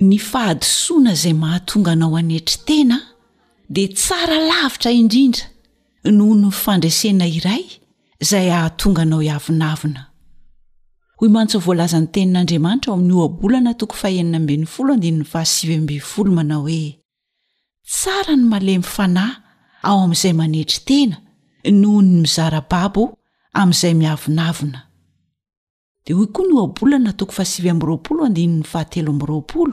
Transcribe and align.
ny 0.00 0.18
fahadisoana 0.18 1.12
izay 1.12 1.32
mahatonga 1.32 1.92
anao 1.92 2.16
anetry 2.16 2.58
tena 2.66 3.00
de 3.70 3.88
tsara 3.88 4.38
lavitra 4.48 4.90
indrindra 4.92 5.42
noho 6.04 6.34
ny 6.34 6.44
mifandresena 6.46 7.26
iray 7.26 7.64
zay 8.20 8.50
ahatonga 8.50 9.02
anao 9.02 9.22
iavinavina 9.22 10.06
hoy 11.18 11.28
mantso 11.28 11.58
voalazan'ny 11.58 12.06
tenin'andriamanitra 12.14 12.90
ao 12.92 12.96
amin'ny 12.98 13.20
obolna 13.26 13.74
toko 13.78 13.94
faohsfol 14.00 16.30
mana 16.36 16.54
hoe 16.56 16.98
tsara 17.92 18.36
ny 18.36 18.44
malemy 18.50 18.82
fanahy 18.94 19.36
ao 19.82 19.98
amin'izay 20.04 20.32
manetry 20.32 20.80
tena 20.88 21.16
noho 21.80 22.02
no 22.02 22.18
mizarababo 22.22 23.04
amin'izay 23.54 23.94
miavinavina 23.94 24.80
dea 26.06 26.16
hoy 26.16 26.26
koa 26.26 26.44
ny 26.48 26.52
oabolana 26.60 27.12
toko 27.14 27.32
fahasiyroaolodnny 27.32 28.62
fahatelo 28.70 29.12
mroaol 29.12 29.72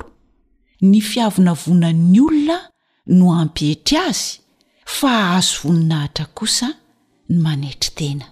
ny 0.81 0.99
fiavonavonan'ny 1.01 2.19
olona 2.25 2.57
no 3.17 3.25
ampietry 3.41 3.97
azy 4.07 4.39
fa 4.97 5.11
azo 5.37 5.53
voninahitra 5.63 6.25
kosa 6.37 6.67
ny 7.29 7.37
manetry 7.45 7.91
tena 7.99 8.27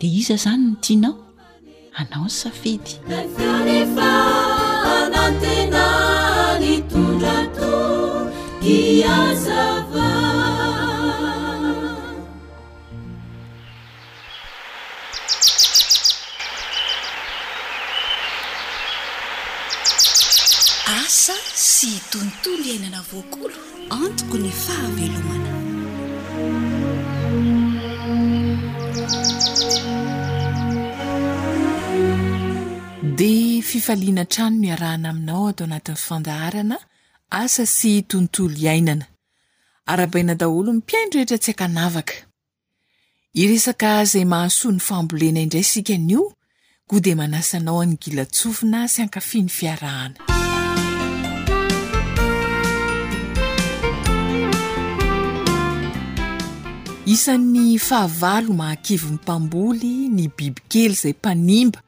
dia 0.00 0.14
iza 0.20 0.34
izany 0.40 0.62
no 0.66 0.74
tianao 0.82 1.16
anao 2.00 2.24
ny 2.28 2.34
safidy 2.40 2.94
sy 21.80 21.98
tontolo 22.12 22.62
iainana 22.68 23.00
voakoolo 23.10 23.58
antoko 24.02 24.36
ny 24.42 24.50
fahavelomana 24.52 25.52
dia 33.18 33.62
fifaliana 33.70 34.24
trano 34.32 34.56
no 34.60 34.66
iarahana 34.72 35.08
aminao 35.12 35.48
atao 35.50 35.66
anatiny 35.68 35.92
fifandaharana 35.96 36.76
asa 37.42 37.64
sy 37.76 37.92
tontolo 38.10 38.54
iainana 38.64 39.06
arabaina 39.92 40.34
daholo 40.40 40.70
mipiaindroretra 40.76 41.38
tsy 41.42 41.50
aka 41.54 41.66
navaka 41.78 42.14
iresaka 43.42 43.90
zay 44.10 44.24
mahasoany 44.32 44.80
fahambolena 44.88 45.40
indray 45.44 45.64
sikanio 45.72 46.22
koa 46.88 47.00
dea 47.04 47.16
manasanao 47.20 47.80
any 47.82 47.96
gila 48.02 48.24
tsofina 48.32 48.80
sy 48.92 48.96
hankafiny 49.02 49.48
fiarahana 49.58 50.18
isan'ny 57.08 57.78
fahavalo 57.78 58.52
mahakivy 58.60 59.06
n'ny 59.08 59.16
mpamboly 59.22 59.92
ny 60.16 60.26
bibikely 60.36 60.90
izay 60.92 61.14
mpanimba 61.18 61.80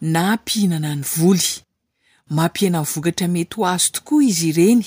na 0.00 0.24
mpihinana 0.36 0.90
ny 0.98 1.02
voly 1.14 1.48
mampiana 2.36 2.80
ny 2.80 2.86
vokatra 2.92 3.26
mety 3.34 3.54
ho 3.58 3.62
azo 3.72 3.88
tokoa 3.98 4.22
izy 4.30 4.46
ireny 4.52 4.82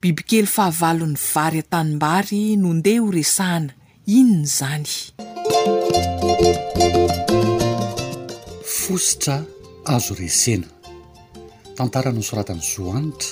bibikely 0.00 0.46
fahavalo 0.54 1.04
n'ny 1.08 1.18
vary 1.34 1.58
a-tanimbary 1.64 2.42
nondeha 2.62 3.02
ho 3.04 3.10
resahna 3.18 3.72
inony 4.16 4.44
izany 4.48 4.88
fosotra 8.78 9.36
azo 9.94 10.12
resena 10.22 10.68
tantara 11.76 12.10
nosoratany 12.16 12.62
zoanitra 12.72 13.30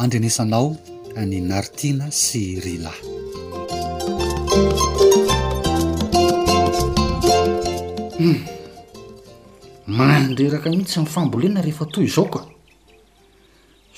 andrenesanao 0.00 0.70
ny 1.28 1.38
naritina 1.50 2.06
sy 2.22 2.44
rila 2.64 2.94
Hmm. 8.14 8.38
magnain 9.90 10.36
reraka 10.38 10.70
mihitsy 10.70 11.00
mn 11.00 11.06
fambolena 11.14 11.60
rehefa 11.60 11.84
toy 11.90 12.04
izao 12.06 12.28
ka 12.30 12.40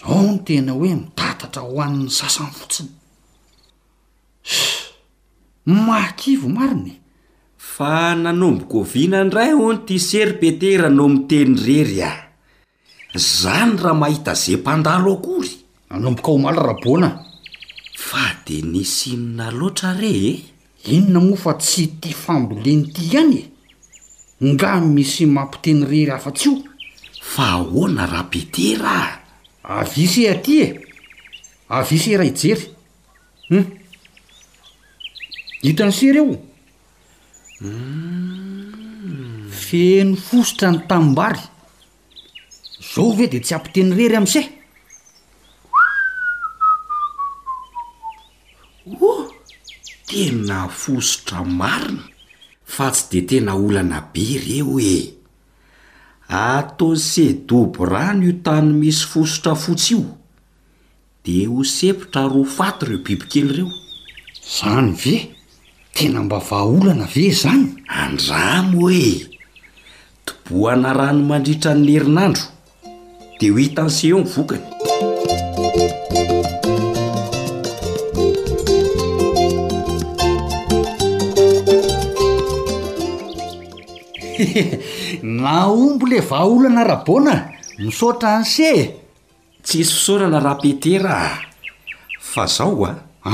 zao 0.00 0.20
no 0.22 0.38
tena 0.46 0.72
hoe 0.72 0.90
mitatatra 1.02 1.62
hohan'ny 1.62 2.08
sasany 2.18 2.52
fotsinys 2.58 2.90
makivo 5.86 6.48
mariny 6.58 6.94
fa 7.74 7.92
nanomboko 8.24 8.78
oviana 8.84 9.18
ndray 9.24 9.50
ho 9.58 9.64
noti 9.72 9.96
sery 10.08 10.32
petera 10.40 10.88
no 10.88 11.04
miteny 11.12 11.54
rery 11.66 11.98
ah 12.10 12.18
zany 13.40 13.76
raha 13.82 13.94
mahita 14.00 14.32
ze 14.42 14.56
mpandalo 14.62 15.10
akory 15.18 15.50
nanomboka 15.90 16.28
ho 16.32 16.38
malarabona 16.40 17.08
fa 18.08 18.24
de 18.46 18.56
nisimina 18.72 19.46
loatra 19.58 19.90
re 20.02 20.12
e 20.86 20.90
inona 20.98 21.20
moa 21.26 21.40
fa 21.44 21.52
tsy 21.64 21.82
ti 22.00 22.10
fambolen'ty 22.22 23.00
ihanye 23.08 23.42
nga 24.50 24.70
misy 24.94 25.24
mampitenyrery 25.36 26.10
hafa-tsy 26.14 26.48
io 26.50 26.54
fa 27.32 27.44
ahoana 27.58 28.04
raha 28.12 28.24
petera 28.32 28.94
avise 29.78 30.22
aty 30.34 30.52
e 30.64 30.66
aviseraha 31.78 32.28
ijery 32.30 32.64
u 32.68 32.68
hm? 33.50 33.64
hitany 35.64 35.92
sere 35.98 36.18
eo 36.24 36.30
mm. 37.64 39.44
feno 39.66 40.14
fosotra 40.26 40.68
ny 40.72 40.80
tambary 40.88 41.42
zao 42.92 43.06
ve 43.18 43.24
de 43.32 43.38
tsy 43.44 43.52
ampitenyrery 43.58 44.16
am'say 44.20 44.46
o 48.86 49.28
tena 50.06 50.68
fosotra 50.68 51.42
marina 51.42 52.04
fa 52.74 52.90
tsy 52.94 53.04
de 53.10 53.20
tena 53.28 53.52
olana 53.66 54.00
be 54.12 54.22
ireo 54.36 54.78
e 54.80 54.98
aton' 56.28 56.96
se 57.10 57.24
dobo 57.48 57.82
rano 57.92 58.22
io 58.26 58.34
tany 58.46 58.68
misy 58.80 59.04
fosotra 59.12 59.54
fotsy 59.62 59.88
io 59.96 60.02
de 61.24 61.36
hosepitra 61.50 62.22
roa 62.34 62.46
fato 62.56 62.84
ireo 62.86 63.02
bibikely 63.06 63.50
ireo 63.52 63.68
zany 64.56 64.90
ve 65.02 65.14
tena 65.96 66.20
mba 66.26 66.38
vaaolana 66.48 67.06
ve 67.14 67.24
zany 67.42 67.64
andramo 68.02 68.86
e 69.04 69.08
tobohana 70.26 70.90
rano 71.00 71.22
mandritra 71.30 71.72
nynerinandro 71.74 72.44
de 73.38 73.46
ho 73.52 73.56
hitan' 73.58 73.94
se 73.98 74.06
eo 74.12 74.20
ny 74.22 74.28
vokany 74.34 74.66
naombo 85.40 86.06
le 86.06 86.20
vaoloana 86.30 86.84
rabona 86.84 87.34
misotra 87.78 88.38
mhm. 88.40 88.42
ny 88.42 88.50
se 88.54 88.68
tsisy 89.66 89.94
saorana 90.04 90.38
raha 90.44 90.58
petera 90.62 91.12
ah 91.24 91.34
fa 92.32 92.44
zao 92.56 92.84
a 92.90 92.92
a 93.30 93.32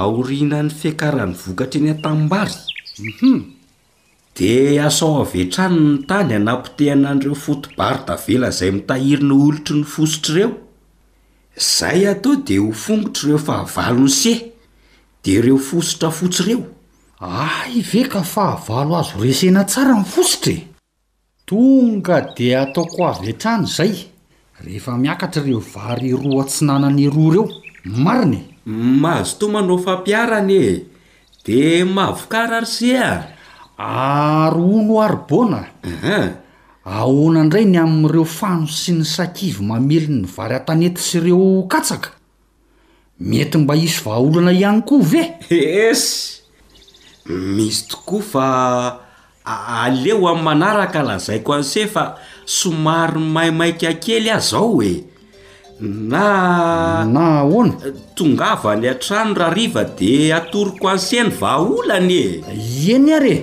aoriana 0.00 0.58
ny 0.66 0.70
fiakarahny 0.80 1.36
vokatra 1.42 1.78
eny 1.80 1.90
atammbaryhum 1.96 3.38
de 4.36 4.50
asao 4.86 5.12
avetrano 5.24 5.80
ny 5.92 5.98
tany 6.08 6.30
hanapitehana 6.36 7.10
n'ireo 7.14 7.36
fotibary 7.44 8.00
davela 8.08 8.48
zay 8.58 8.70
mitahiri 8.76 9.24
ny 9.28 9.34
olotry 9.44 9.76
ny 9.80 9.84
fosotra 9.94 10.34
ireo 10.40 10.52
zay 11.76 12.00
atao 12.12 12.34
de 12.46 12.56
ho 12.62 12.68
fongotra 12.84 13.22
ireo 13.28 13.40
fa 13.46 13.54
avalony 13.64 14.12
se 14.22 14.32
de 15.22 15.30
ireo 15.38 15.58
fosotra 15.68 16.10
fotsyreo 16.18 16.62
ay 17.22 17.78
ah, 17.78 17.86
ve 17.92 18.02
ka 18.10 18.22
fahavalo 18.22 18.96
azo 18.98 19.18
resena 19.22 19.64
tsara 19.64 19.94
nyfositra 19.94 20.54
tonga 21.46 22.34
dia 22.36 22.62
ataoko 22.66 23.04
avy 23.06 23.30
eatrany 23.30 23.64
izay 23.64 23.92
rehefa 24.64 24.98
miakatra 24.98 25.42
ireo 25.46 25.60
vary 25.60 26.10
ro 26.12 26.40
atsinanany 26.42 27.06
eroa 27.06 27.28
ireo 27.30 27.46
marine 28.04 28.40
mahazotomandro 29.02 29.78
fampiarana 29.78 30.52
e 30.52 30.86
dia 31.44 31.86
mavokarary 31.86 32.66
s 32.66 32.82
a 32.82 32.88
e 32.90 33.00
ary 33.78 34.60
ono 34.76 34.94
arybonah 35.06 35.66
ahoanaindray 36.84 37.64
ny 37.64 37.78
amin'ireo 37.78 38.24
fano 38.24 38.66
sy 38.66 38.92
ny 38.92 39.04
sakivy 39.04 39.62
mamely 39.62 40.06
ny 40.10 40.26
vary 40.36 40.54
a-tanety 40.58 41.00
sy 41.00 41.16
ireo 41.18 41.62
katsaka 41.70 42.10
mety 43.20 43.56
mba 43.58 43.74
hisy 43.74 44.02
vahaolana 44.04 44.52
ihany 44.52 44.82
koa 44.88 44.98
ve 45.10 45.20
es 45.50 46.43
misy 47.28 47.88
tokoa 47.88 48.20
fa 48.20 48.46
aleo 49.84 50.28
ami' 50.28 50.42
manaraka 50.44 51.00
lazaiko 51.02 51.54
anse 51.56 51.86
fa 51.88 52.16
somarymahimaik 52.44 53.80
akely 53.88 54.28
azao 54.30 54.82
e 54.84 55.04
na 55.80 57.04
na 57.08 57.40
ahona 57.44 57.74
tongavany 58.16 58.86
atrano 58.92 59.34
rahariva 59.40 59.82
de 59.84 60.32
atoriko 60.36 60.84
anseny 60.88 61.30
vaolany 61.40 62.12
e 62.12 62.28
eny 62.94 63.10
areh 63.16 63.40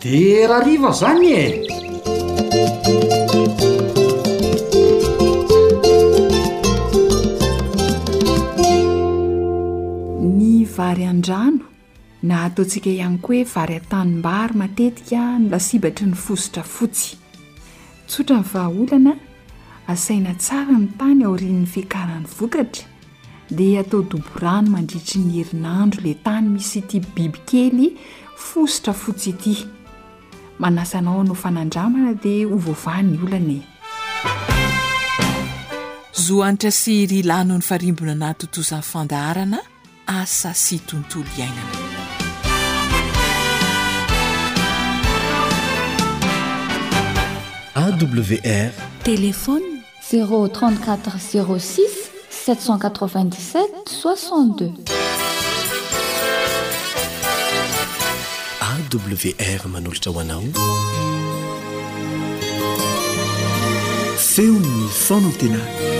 de 0.00 0.46
raha 0.48 0.64
riva 0.66 0.90
zany 0.94 1.26
e 1.42 1.44
ny 10.36 10.66
vary 10.76 11.04
andrano 11.10 11.69
na 12.22 12.44
ataontsika 12.44 12.90
ihany 12.90 13.18
ko 13.18 13.32
hoe 13.32 13.44
vary 13.44 13.74
a-tanymbaro 13.76 14.54
matetika 14.54 15.38
nolasibatry 15.38 16.06
ny 16.06 16.12
fosotra 16.14 16.62
fotsy 16.62 17.16
tsotra 18.06 18.36
ny 18.36 18.42
vahaolana 18.42 19.14
asaina 19.88 20.34
tsara 20.36 20.72
ny 20.76 20.88
tany 20.98 21.24
aorinn'ny 21.24 21.66
fihakarany 21.66 22.26
vokatra 22.38 22.84
dia 23.50 23.80
atao 23.80 24.02
doborano 24.02 24.68
mandritry 24.70 25.20
ny 25.24 25.32
herinandro 25.40 26.02
lay 26.04 26.14
tany 26.14 26.48
misy 26.52 26.78
iti 26.84 27.00
bibykely 27.00 27.96
fosotra 28.36 28.92
fotsy 28.92 29.30
ity 29.32 29.54
manasanao 30.60 31.20
anao 31.20 31.34
fanandramana 31.34 32.12
dia 32.20 32.44
ho 32.46 32.56
vovahany 32.56 33.16
olanae 33.24 33.62
zohanitra 36.12 36.70
sy 36.70 37.06
ryalano 37.06 37.56
ny 37.56 37.64
farimbona 37.64 38.14
natotozan'ny 38.14 38.84
fandaharana 38.92 39.58
asa 40.06 40.52
sy 40.54 40.76
tontolo 40.84 41.24
iaina 41.38 41.79
wr 47.90 48.70
téléphone 49.02 49.62
03406 50.02 51.80
79762 52.46 54.72
wr 59.38 59.68
manoltawnao 59.68 60.42
feono 64.16 64.88
sanatena 64.88 65.99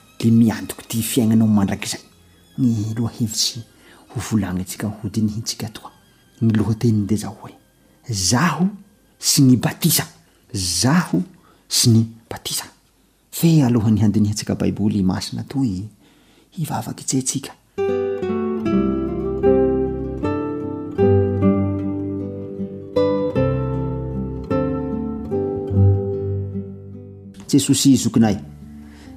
miantiko 0.29 0.81
ty 0.87 1.01
fiaignanao 1.01 1.47
mandrakyzay 1.47 2.01
ny 2.59 2.85
aloha 2.91 3.13
hivitsy 3.17 3.59
ho 4.13 4.19
volagny 4.21 4.61
atsika 4.61 4.87
ho 4.87 5.09
dinihy 5.09 5.41
tsika 5.41 5.69
toa 5.73 5.91
ny 6.41 6.51
lohanteniy 6.57 7.07
de 7.07 7.15
za 7.15 7.27
hoe 7.29 7.53
zaho 8.09 8.67
sy 9.19 9.41
ny 9.41 9.55
batisa 9.57 10.05
zaho 10.53 11.23
sy 11.69 11.89
ny 11.89 12.05
batisa 12.29 12.65
fe 13.31 13.61
alohan'ny 13.63 14.01
handinihyantsika 14.03 14.55
baiboly 14.55 15.01
masina 15.03 15.43
toy 15.43 15.83
hivavakitsytsika 16.51 17.51
jesosy 27.51 27.95
zokinay 27.97 28.37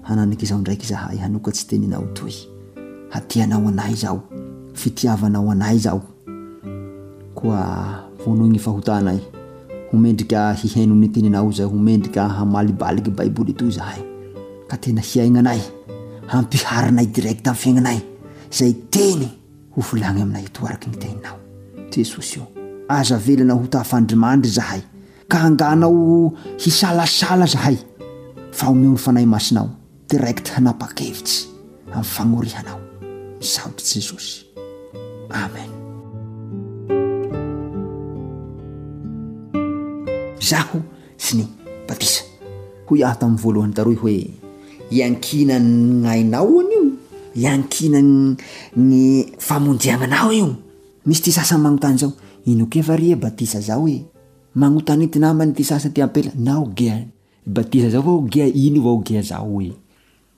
hananik' 0.05 0.45
zao 0.47 0.59
ndraiky 0.61 0.87
zahay 0.87 1.17
hanokatsy 1.19 1.67
teninao 1.67 2.07
toy 2.15 2.33
hatianao 3.11 3.69
anay 3.69 3.95
zao 3.95 4.23
fitiavanao 4.75 5.51
anay 5.51 5.79
zao 5.79 6.03
koa 7.35 7.61
onohyny 8.27 8.59
fahotnay 8.59 9.19
homendrika 9.93 10.41
hihnonyteninao 10.63 11.53
zay 11.57 11.67
homendrik 11.67 12.17
malibalikyaiboy 12.55 13.49
eaiaay 13.67 15.61
ampihainay 16.39 17.07
diretfiananay 17.17 18.01
zay 18.59 18.73
teny 18.97 19.29
ovolany 19.79 20.21
aminay 20.23 20.45
to 20.53 20.67
araky 20.67 20.89
ny 20.91 20.97
teninao 20.97 21.39
eona 23.29 23.55
hotafdriandry 23.55 24.53
ahay 24.65 24.81
k 25.31 25.39
agao 25.39 26.35
hialasa 26.63 27.47
zahay 27.55 27.77
aomo 28.65 28.97
fanay 28.97 29.27
masinao 29.27 29.71
ty 30.19 30.51
hanapakevitsy 30.55 31.49
amfanorihanao 31.95 32.79
miaotry 33.41 33.85
jesosy 33.85 34.47
mos 35.27 35.67
ots 41.91 42.25
ho 42.87 42.99
aho 43.03 43.19
tamy 43.19 43.37
voalohany 43.43 43.75
taro 43.75 43.95
hoe 43.95 44.27
iakinaainao 44.91 46.61
anyio 46.61 46.85
iakina 47.35 48.01
ny 48.77 49.25
famondeananao 49.39 50.33
io 50.33 50.57
misy 51.07 51.23
ty 51.23 51.31
sasa 51.33 51.59
manotanyzao 51.59 52.13
ino 52.47 52.67
ke 52.67 52.83
fary 52.83 53.15
batisa 53.15 53.61
zao 53.61 53.89
e 53.89 54.05
magnotanyty 54.55 55.19
namany 55.19 55.53
ty 55.53 55.65
sasa 55.65 55.91
tyampela 55.91 56.31
nao 56.39 56.71
ge 56.77 57.09
batis 57.47 57.93
zao 57.93 58.03
ao 58.09 58.21
ge 58.31 58.47
inyaoge 58.47 59.23
zo 59.23 59.75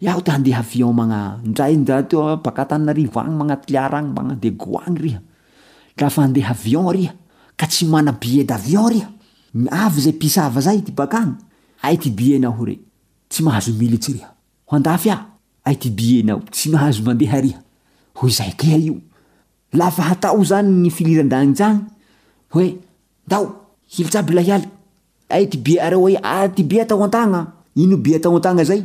iaho 0.00 0.20
ty 0.22 0.30
handeha 0.32 0.60
avion 0.60 0.92
magna 0.94 1.38
drayateo 1.44 2.36
bakataarivo 2.40 3.20
agny 3.20 3.36
magnatliar 3.40 3.92
agny 3.94 4.12
magnadegoany 4.16 5.14
ha 5.14 5.20
andeha 6.24 6.54
viôn 6.62 6.88
riha 6.92 7.12
a 7.58 7.66
tsy 7.66 7.84
mana 7.86 8.12
bile 8.12 8.44
davion 8.44 8.88
riha 8.88 9.08
vyay 9.88 10.12
pisavayayaaeao 10.12 12.56
hilitsyabylahi 23.92 24.52
aly 24.52 24.66
ay 25.28 25.46
ty 25.50 25.58
bi 25.58 25.78
areo 25.80 26.08
e, 26.08 26.16
a 26.16 26.20
ah, 26.22 26.48
ty 26.54 26.62
bia 26.62 26.82
atao 26.82 27.02
antagna 27.04 27.52
ino 27.74 27.96
bia 27.96 28.16
atao 28.18 28.36
antagna 28.36 28.64
zay 28.64 28.84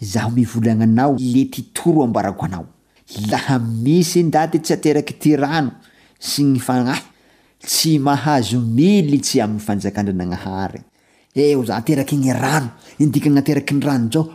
za 0.00 0.28
mivolagnanao 0.30 1.16
le 1.20 1.44
tytoroambarako 1.44 2.44
anao 2.44 2.66
laa 3.30 3.58
misy 3.58 4.22
ndaty 4.24 4.58
tsy 4.58 4.74
ateraky 4.74 5.12
ty 5.18 5.36
rano 5.36 5.70
sy 6.18 6.42
ny 6.42 6.58
tsy 7.66 7.98
mahazo 7.98 8.60
milytsy 8.60 9.40
amyfanakandranateraky 9.42 12.16
nyanoidiknteakyranoaoo 12.16 14.30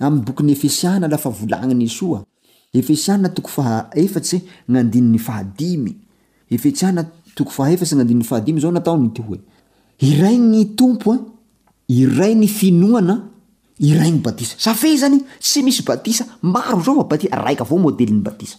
amy 0.00 0.20
bokyn'ny 0.22 0.52
efisiahna 0.52 1.08
lafa 1.10 1.30
volagniny 1.40 1.88
soa 1.98 2.20
efesiaa 2.80 3.28
toko 3.36 3.48
fahaefatsy 3.56 4.38
gnandinny 4.70 5.18
fahadimy 5.26 5.92
efetsiahna 6.56 7.02
toko 7.36 7.50
fahaefatsy 7.58 7.94
gnyandiny 7.96 8.24
fahadimy 8.30 8.60
zao 8.62 8.72
nataony 8.76 9.08
ty 9.16 9.22
hoe 9.28 9.38
iray 10.10 10.36
gny 10.44 10.62
tompoa 10.78 11.16
iray 12.00 12.34
ny 12.42 12.46
finoana 12.58 13.14
iray 13.90 14.10
ny 14.14 14.18
batisa 14.26 14.54
safe 14.66 14.88
zany 15.02 15.18
tsy 15.40 15.62
misy 15.66 15.82
batisa 15.88 16.24
maro 16.54 16.80
zao 16.86 16.94
fabat 17.02 17.22
raika 17.46 17.64
avao 17.66 17.78
môdelyny 17.84 18.22
batisa 18.28 18.58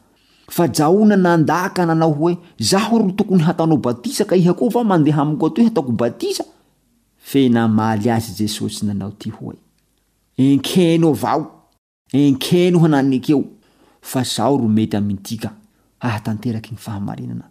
fa 0.55 0.65
jaona 0.67 1.15
nandaka 1.15 1.85
nanao 1.85 2.11
hoe 2.11 2.37
zaho 2.69 2.97
ro 2.99 3.11
tokony 3.11 3.43
hataonao 3.43 3.77
batisa 3.77 4.25
ka 4.25 4.35
ihakooa 4.35 4.83
mande 4.83 5.11
amiko 5.15 5.47
aty 5.47 5.63
ataoko 5.71 5.91
batisay 6.01 6.45
eyeoeoeyanteraky 7.35 9.31
y 16.73 16.75
faainana 16.85 17.45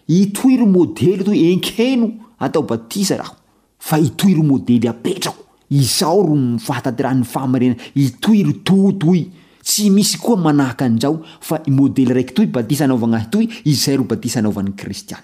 itoy 0.09 0.57
ro 0.57 0.67
môdely 0.67 1.25
to 1.25 1.33
enkeno 1.35 2.11
atao 2.45 2.63
batisa 2.63 3.17
raho 3.17 3.37
fa 3.79 3.99
itoy 3.99 4.35
ro 4.35 4.43
môdely 4.43 4.89
apetrako 4.91 5.46
izao 5.71 6.23
ro 6.23 6.35
mifataty 6.35 7.03
rahany 7.03 7.25
famarena 7.25 7.75
i 7.95 8.11
toy 8.21 8.45
ro 8.45 8.53
toytoy 8.65 9.31
tsy 9.63 9.91
misy 9.91 10.17
koa 10.19 10.37
manahaky 10.37 10.85
anzao 10.85 11.21
fa 11.41 11.61
modely 11.69 12.13
raiky 12.13 12.33
toy 12.35 12.47
batisa 12.47 12.87
naovanahy 12.87 13.27
toy 13.31 13.47
izay 13.65 13.97
ro 13.97 14.05
batisanaovany 14.05 14.75
kristian 14.77 15.21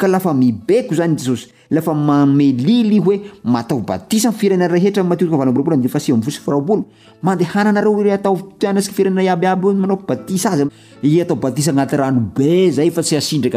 a 0.00 0.06
lafa 0.08 0.34
mibeko 0.34 0.94
zanyjesosy 0.94 1.48
lafa 1.70 1.94
mamelily 1.94 2.98
hoe 3.00 3.20
matao 3.44 3.80
batisa 3.80 4.30
fire 4.32 4.56
rehetra 4.56 5.02
mndena 5.02 5.32
reotabbysnayabe 11.02 12.70
zay 12.70 12.90
fsydrk 12.90 13.54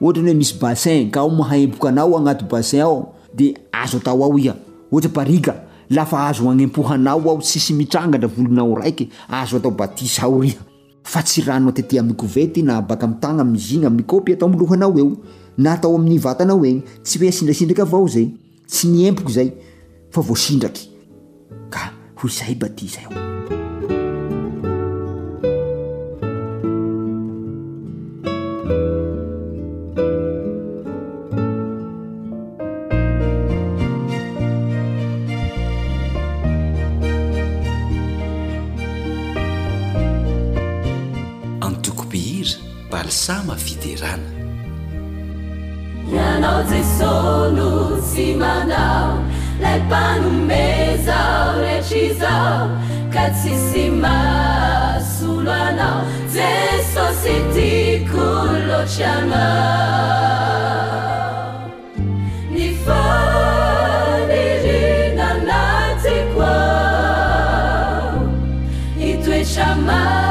ohatra 0.00 0.22
y 0.22 0.28
oe 0.30 0.34
misy 0.34 0.54
bassin 0.58 1.10
ka 1.10 1.24
o 1.24 1.30
mahaempok 1.30 1.84
anao 1.88 2.16
agnaty 2.16 2.44
bassin 2.50 2.80
ao 2.80 3.12
de 3.34 3.54
azo 3.72 3.98
atao 3.98 4.24
ao 4.24 4.38
ia 4.38 4.54
hatypaik 4.92 5.50
lafa 5.90 6.26
azo 6.28 6.48
anempohanao 6.50 7.20
ao 7.28 7.38
tsisy 7.38 7.74
mitrangadra 7.74 8.28
volinao 8.28 8.74
raikyazo 8.74 9.56
ataobat 9.56 10.00
f 11.04 11.24
tsy 11.24 11.50
anott 11.50 11.94
amet 11.98 12.56
na 12.62 12.80
baka 12.82 13.06
tagna 13.20 13.44
mnyopy 13.44 14.32
ataomiloaanao 14.32 14.98
eo 14.98 15.16
na 15.58 15.72
atao 15.72 15.96
amyvatanao 15.96 16.64
eny 16.66 16.82
tsy 17.04 17.18
oeasidraidraky 17.24 17.82
avao 17.82 18.08
zay 18.08 18.30
tsy 18.66 18.86
miempoky 18.88 19.32
zay 19.32 19.52
faosindraky 20.10 20.88
hzay 22.16 22.54
batyzay 22.54 23.39
samafiterana 43.10 44.30
ianao 46.14 46.62
ze 46.68 46.78
sono 46.98 47.96
simanao 48.14 49.22
la 49.60 49.78
pano 49.90 50.30
mezao 50.46 51.60
retri 51.60 52.14
zao 52.20 52.68
ka 53.12 53.28
tsi 53.32 53.50
sima 53.72 54.40
solo 55.18 55.50
anao 55.52 56.02
ze 56.28 56.46
sosy 56.94 57.34
tikolotry 57.54 59.04
anao 59.04 61.68
ny 62.50 62.74
faniri 62.84 65.16
nanatikoa 65.16 66.58
ni 68.98 69.12
toetrama 69.24 70.29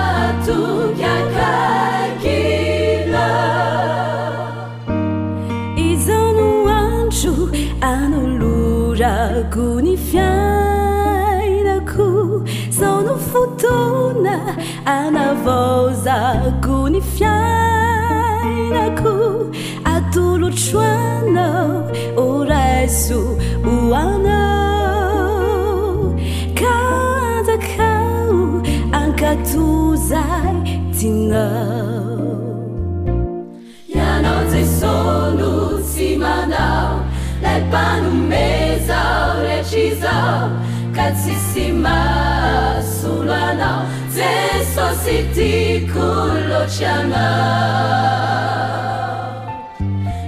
ano 7.81 8.27
lura 8.37 9.43
co 9.51 9.79
ni 9.79 9.95
fiainaco 9.95 12.43
sono 12.69 13.15
fotona 13.17 14.55
anavosa 14.85 16.53
co 16.61 16.87
ni 16.87 16.99
fiainaco 17.01 19.49
atolo 19.83 20.49
toanau 20.49 21.87
oreso 22.17 23.37
oana 23.65 24.39
cadacao 26.55 28.61
ancatozai 28.91 30.79
tina 30.97 31.97
panumeaureia 37.71 38.99
aisimasulana 41.03 43.71
ze 44.15 44.31
sositikulociana 44.75 47.27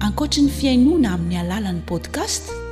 anko 0.00 0.26
try 0.28 0.42
ny 0.42 0.48
fiainuna 0.58 1.08
amin'ny 1.14 1.38
alala 1.40 1.70
n 1.76 1.80
podcast 1.88 2.65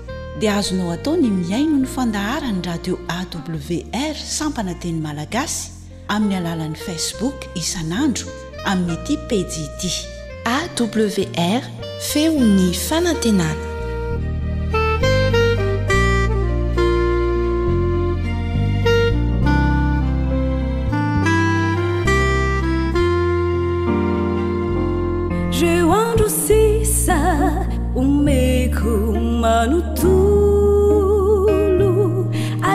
e 0.44 0.48
azonao 0.48 0.90
atao 0.96 1.16
ny 1.16 1.28
miaino 1.40 1.76
ny 1.80 1.86
fandaharany 1.94 2.60
radio 2.68 2.94
awr 3.16 4.16
sampanateny 4.36 5.00
malagasy 5.06 5.70
amin'ny 6.14 6.36
alalan'ni 6.38 6.76
facebook 6.86 7.36
isan'andro 7.60 8.28
aminmety 8.68 9.16
pdd 9.28 9.82
awr 10.52 11.62
feo 12.10 12.36
ny 12.56 12.76
fanantenana 12.86 13.72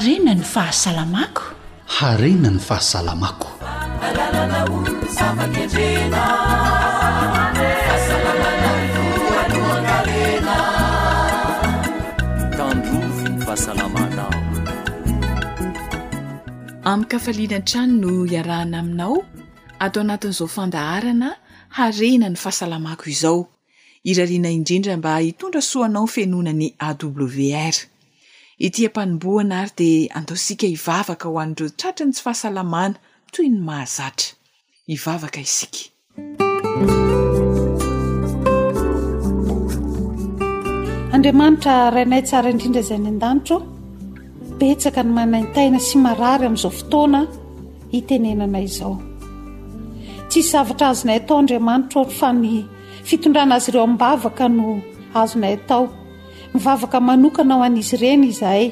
a 0.00 0.02
ahakharenany 0.02 2.56
fahasalamakoamin'ny 2.58 3.20
kafaliana 17.08 17.60
trany 17.60 17.92
no 18.00 18.26
iarahna 18.26 18.78
aminao 18.80 19.24
atao 19.78 20.00
anatin'izao 20.04 20.48
fandaharana 20.56 21.30
harena 21.78 22.28
ny 22.32 22.36
fahasalamako 22.44 23.04
izao 23.10 23.48
irariana 24.04 24.48
indrindra 24.50 24.96
mba 24.96 25.18
hitondra 25.18 25.60
soanao 25.60 26.06
fianonany 26.06 26.74
awr 26.86 27.89
itiampanimbo 28.66 29.32
ana 29.40 29.56
ary 29.64 29.72
dia 29.80 30.08
andaosika 30.18 30.66
ivavaka 30.76 31.28
ho 31.28 31.38
an'ireo 31.42 31.70
tratrany 31.80 32.12
tsy 32.14 32.22
fahasalamana 32.26 32.96
toy 33.32 33.46
ny 33.52 33.58
mahazatra 33.68 34.36
ivavaka 34.96 35.40
isika 35.48 35.80
andriamanitra 41.16 41.74
rainay 41.96 42.20
tsara 42.28 42.48
indrindra 42.52 42.82
zay 42.88 42.96
any 43.00 43.08
an-danitro 43.14 43.56
betsaka 44.58 45.00
ny 45.06 45.12
manaintaina 45.20 45.78
sy 45.86 45.96
marary 46.04 46.44
amin'izao 46.48 46.72
fotoana 46.80 47.20
itenenanay 48.00 48.64
izao 48.68 48.94
tsisy 50.28 50.50
zavatra 50.52 50.84
azonay 50.96 51.18
atao 51.22 51.36
andriamanitra 51.44 51.98
ohatra 52.02 52.18
fa 52.20 52.28
ny 52.42 52.50
fitondrana 53.08 53.52
azy 53.58 53.68
ireo 53.72 53.84
ambavaka 53.90 54.44
no 54.58 54.66
azonay 55.22 55.54
atao 55.60 55.82
mivavaka 56.54 57.00
manokana 57.00 57.54
ao 57.58 57.62
an'izy 57.62 57.94
ireny 57.96 58.26
izhay 58.32 58.70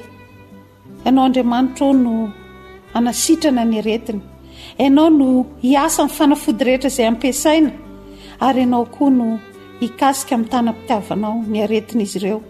ianao 1.05 1.25
andriamanitra 1.25 1.87
o 1.87 1.93
no 1.93 2.31
anasitrana 2.99 3.63
ny 3.65 3.79
aretiny 3.79 4.21
ianao 4.79 5.11
no 5.11 5.29
hiasa 5.63 6.05
nyfanafody 6.09 6.65
rehetra 6.67 6.91
izay 6.91 7.07
ampiasaina 7.13 7.71
ary 8.43 8.61
ianao 8.65 8.85
koa 8.97 9.11
no 9.19 9.29
hikasika 9.81 10.35
amin'ny 10.35 10.51
tanam-pitiavanao 10.55 11.37
ny 11.53 11.63
aretiny 11.67 12.03
izy 12.09 12.19
ireo 12.23 12.41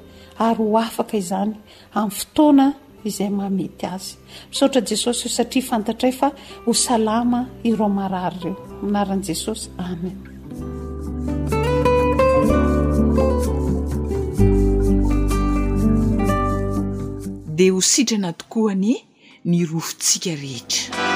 ary 0.47 0.59
ho 0.64 0.79
afaka 0.81 1.17
izany 1.21 1.53
amin'ny 1.95 2.17
fotoana 2.21 2.67
izay 3.05 3.29
mamety 3.41 3.87
azy 3.97 4.14
misaotra 4.49 4.81
jesosy 4.91 5.29
io 5.29 5.35
satria 5.38 5.69
fantatray 5.71 6.12
fa 6.21 6.33
hosalama 6.67 7.45
iro 7.69 7.88
marary 7.99 8.41
reo 8.45 8.57
minaran'i 8.87 9.29
jesosy 9.33 9.69
amen 9.88 10.28
de 17.59 17.66
ho 17.75 17.81
sitrana 17.83 18.31
tokoany 18.38 18.92
ny 19.51 19.59
rofontsika 19.71 20.33
rehetra 20.38 21.07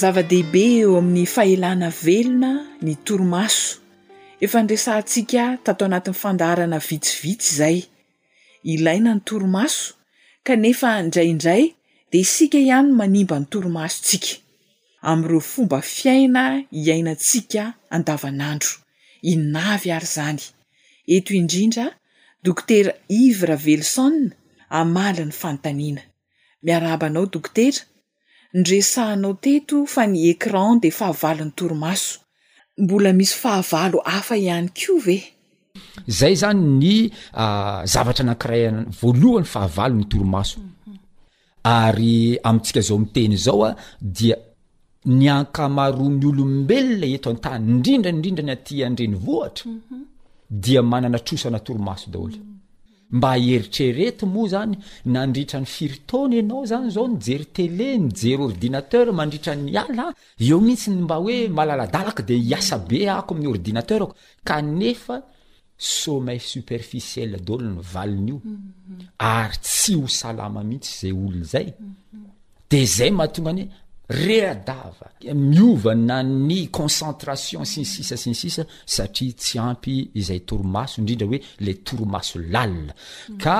zava-dehibe 0.00 0.62
eo 0.80 0.96
amin'ny 0.98 1.28
fahelana 1.34 1.92
velona 2.02 2.50
ny 2.82 2.96
torimaso 3.06 3.78
efa 4.46 4.64
nrasantsika 4.66 5.46
tatao 5.66 5.86
anatin'ny 5.90 6.18
fandaharana 6.24 6.82
vitsivitsy 6.88 7.54
zay 7.60 7.78
ilaina 8.74 9.14
ny 9.14 9.22
torimaso 9.30 9.94
kanefa 10.46 10.90
ndraindray 11.06 11.64
dea 12.10 12.24
isika 12.26 12.58
ihany 12.66 12.90
n 12.90 12.98
manimba 13.00 13.38
ny 13.40 13.46
torimasotsika 13.52 14.41
am'ireo 15.10 15.38
fomba 15.40 15.78
fiaina 15.94 16.42
iainatsika 16.84 17.64
andavanandro 17.96 18.72
inavy 19.32 19.88
ary 19.98 20.08
zany 20.16 20.40
eto 21.16 21.30
indrindra 21.40 21.86
dokotera 22.44 22.92
ivre 23.24 23.56
vellison 23.66 24.14
amala 24.80 25.24
ny 25.30 25.34
fantanina 25.42 26.02
miarabanao 26.64 27.24
dokotera 27.34 27.80
nresahanao 28.60 29.32
teto 29.44 29.76
fa 29.94 30.02
ny 30.12 30.18
écran 30.32 30.74
de 30.82 30.90
fahavalo 30.98 31.42
'ny 31.44 31.52
torimaso 31.58 32.14
mbola 32.82 33.10
misy 33.18 33.34
fahavalo 33.42 33.98
hafa 34.12 34.34
ihany 34.44 34.70
ko 34.78 34.92
ve 35.06 35.16
zay 36.18 36.34
zany 36.42 36.62
ny 36.80 36.94
ah, 37.42 37.82
zavatra 37.92 38.24
nakiray 38.28 38.64
voalohany 39.00 39.48
fahavalo 39.54 39.94
ny 39.98 40.06
toromaso 40.12 40.56
mhm. 40.60 40.96
ary 41.82 42.16
amintsika 42.48 42.80
zao 42.88 42.96
miteny 43.04 43.36
zao 43.44 43.60
a 43.66 43.70
dia 44.16 44.36
ny 45.10 45.26
ankamaroa 45.36 46.08
ny 46.14 46.24
olombelona 46.30 47.06
eto 47.16 47.30
an-tany 47.32 47.62
indrindraindrindra 47.74 48.44
n 48.46 48.52
aty 48.54 48.74
andreny 48.86 49.16
vohatra 49.24 49.70
dia 50.62 50.80
manana 50.90 51.18
trosanatoromaso 51.26 52.08
daolo 52.14 52.36
mba 53.16 53.30
heritrerety 53.50 54.24
moa 54.34 54.48
zany 54.52 54.72
nandritra 55.12 55.58
n'ny 55.60 55.66
firitony 55.74 56.32
ianao 56.38 56.62
zany 56.70 56.88
zao 56.94 57.08
ny 57.10 57.16
jery 57.24 57.44
tele 57.56 57.88
ny 58.02 58.08
jery 58.20 58.42
ordinateur 58.50 59.06
mandritran'ny 59.18 59.66
ala 59.82 60.06
eo 60.44 60.58
mihitsy 60.66 60.90
mba 61.04 61.16
hoe 61.24 61.36
malaladalaka 61.58 62.22
de 62.28 62.34
hiasa 62.46 62.76
be 62.88 62.98
ako 63.10 63.30
amin'y 63.34 63.48
ordinatera 63.54 64.06
kanefa 64.48 65.16
somay 65.96 66.38
superficiel 66.52 67.32
daolo 67.46 67.66
ny 67.74 67.80
valinyio 67.94 68.38
ary 69.34 69.56
tsy 69.66 69.92
ho 69.98 70.06
salama 70.20 70.60
mihitsy 70.70 70.92
zay 71.00 71.14
olonzay 71.24 71.68
de 72.70 72.80
zay 72.96 73.10
mahatonga 73.12 73.50
any 73.54 73.64
re 74.12 74.40
adava 74.46 75.08
miovana 75.34 76.22
ny 76.22 76.68
concentration 76.70 77.64
sinsisa 77.64 78.16
sinsisa 78.16 78.64
satria 78.94 79.32
tsy 79.40 79.58
ampy 79.68 79.94
izay 80.20 80.40
toromaso 80.48 80.94
indrindra 81.00 81.26
hoe 81.30 81.40
le 81.64 81.72
toromaso 81.86 82.36
lalia 82.54 82.92
mm. 82.94 83.38
ka 83.44 83.58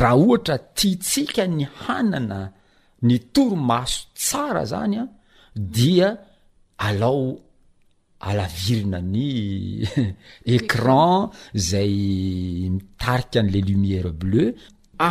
raha 0.00 0.16
ohatra 0.24 0.56
tiatsika 0.78 1.44
ny 1.56 1.64
hanana 1.84 2.40
ny 3.06 3.16
toromaso 3.34 3.98
tsara 4.20 4.62
zany 4.72 4.96
a 5.02 5.04
dia 5.74 6.08
alao 6.86 7.22
alavirina 8.28 8.98
ny 9.12 9.26
écran 10.56 11.22
zay 11.70 11.94
mitarikaan'le 12.74 13.60
lumière 13.68 14.12
bleu 14.22 14.46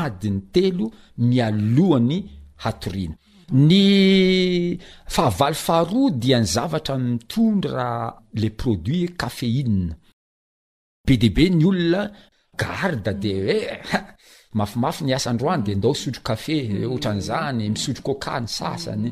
adiny 0.02 0.42
telo 0.54 0.86
mialohan'ny 1.30 2.20
hatoriana 2.64 3.18
ny 3.52 4.80
fahavaly 5.08 5.56
faharoa 5.56 6.12
dia 6.12 6.40
ny 6.40 6.46
zavatra 6.48 6.98
mitondra 6.98 7.74
raha 7.76 8.16
le 8.34 8.50
produit 8.50 9.16
kafeine 9.18 9.96
be 11.06 11.18
deabe 11.18 11.50
ny 11.52 11.66
olona 11.66 12.12
garde 12.58 13.12
de 13.20 13.34
mm. 13.34 13.44
hoea 13.48 14.06
mafimafy 14.58 15.04
ny 15.06 15.14
asandroany 15.16 15.64
de 15.64 15.74
andao 15.76 15.92
mm. 15.92 15.96
sotro 16.00 16.22
kafe 16.24 16.86
ohatranyzany 16.86 17.70
misotro 17.70 18.04
koka 18.04 18.32
mm. 18.40 18.44
ny 18.44 18.48
sasany 18.48 19.12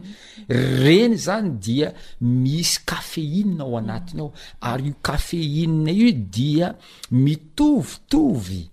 reny 0.49 1.15
zany 1.15 1.49
dia 1.59 1.93
misy 2.21 2.79
kafeina 2.85 3.63
ao 3.63 3.77
anatiny 3.77 4.21
ao 4.21 4.33
ary 4.61 4.87
io 4.87 4.95
kafe 5.01 5.41
inina 5.43 5.91
io 5.91 6.11
dia 6.11 6.75
mitovitovy 7.11 8.63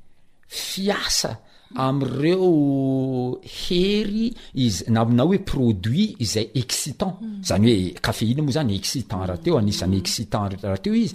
fiasa 0.46 1.38
amreo 1.76 3.40
hery 3.44 4.32
izy 4.54 4.84
na 4.90 5.00
amina 5.04 5.22
hoe 5.24 5.38
produit 5.44 6.14
izay 6.22 6.46
excitant 6.56 7.16
hmm. 7.20 7.42
zany 7.44 7.66
oe 7.74 7.92
cafeina 8.02 8.42
moa 8.42 8.56
zany 8.56 8.74
excitant 8.76 9.26
rahateo 9.28 9.58
anisan'ny 9.58 9.98
hmm. 9.98 10.04
excitant 10.04 10.56
rahateo 10.62 10.94
izy 10.94 11.14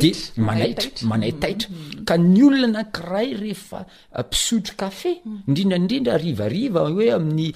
de 0.00 0.12
manaitr 0.42 1.04
manaytaitra 1.12 2.02
ka 2.08 2.18
ny 2.18 2.42
olona 2.46 2.68
nakiray 2.72 3.34
rehefa 3.36 3.84
mpisotro 4.18 4.74
uh, 4.74 4.78
kafe 4.82 5.12
indrindraindrindra 5.48 6.18
hmm. 6.18 6.26
rivariva 6.26 6.88
hoe 6.90 7.10
amin'ny 7.16 7.52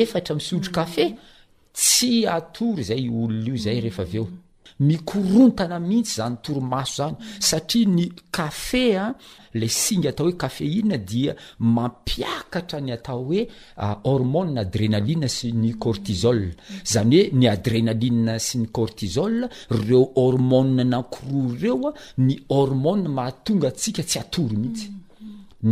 efatra 0.00 0.34
misotro 0.40 0.72
kafe 0.74 1.12
tsy 1.72 2.26
atory 2.26 2.82
zay 2.90 3.06
olona 3.08 3.46
io 3.46 3.56
zay 3.68 3.80
rehefa 3.84 4.02
aveo 4.08 4.26
mikorontana 4.80 5.78
mihitsy 5.80 6.14
zany 6.16 6.36
toromaso 6.42 6.96
zany 7.06 7.14
satria 7.40 7.88
ny 7.88 8.08
cafe 8.30 8.96
a 8.96 9.04
ah, 9.06 9.12
le 9.54 9.68
singa 9.68 10.10
atao 10.10 10.26
hoe 10.26 10.36
cafeina 10.36 10.98
dia 10.98 11.32
mampiakatra 11.60 12.80
ny 12.80 12.92
atao 12.92 13.22
hoe 13.24 13.46
ah, 13.76 13.94
hormonea 14.04 14.60
adrenaline 14.64 15.28
sy 15.28 15.52
ny 15.54 15.72
cortizol 15.80 16.42
zany 16.92 17.14
hoe 17.22 17.30
ny 17.38 17.48
adrenali 17.48 18.10
sy 18.38 18.58
ny 18.60 18.68
cortizol 18.68 19.46
reo 19.70 20.02
hormon 20.16 20.76
nankoroa 20.90 21.56
reo 21.62 21.80
a 21.88 21.94
ah, 21.94 21.96
ny 22.18 22.36
hormon 22.50 23.08
mahatonga 23.16 23.68
atsika 23.72 24.02
tsy 24.04 24.18
atory 24.20 24.56
mihitsy 24.56 24.90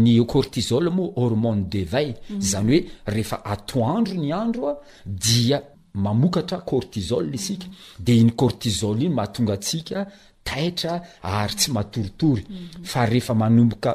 ny 0.01 0.17
cortisole 0.27 0.89
moa 0.91 1.13
hormone 1.21 1.69
de 1.71 1.85
val 1.85 2.09
mm. 2.15 2.41
zany 2.41 2.73
hoe 2.81 2.85
rehefa 3.07 3.43
atoandro 3.45 4.15
ny 4.17 4.33
andro 4.33 4.69
a 4.71 4.75
dia 5.05 5.61
mamokatra 5.95 6.59
kortizo 6.67 7.23
isika 7.39 7.67
de 8.05 8.17
ny 8.25 8.33
kôrtizol 8.41 9.03
iny 9.05 9.15
mahatongatsika 9.15 10.05
taitra 10.47 11.01
ary 11.23 11.55
tsy 11.55 11.71
matoritory 11.73 12.43
mhm. 12.43 12.83
fa 12.85 13.05
rehefa 13.07 13.35
manomboka 13.35 13.91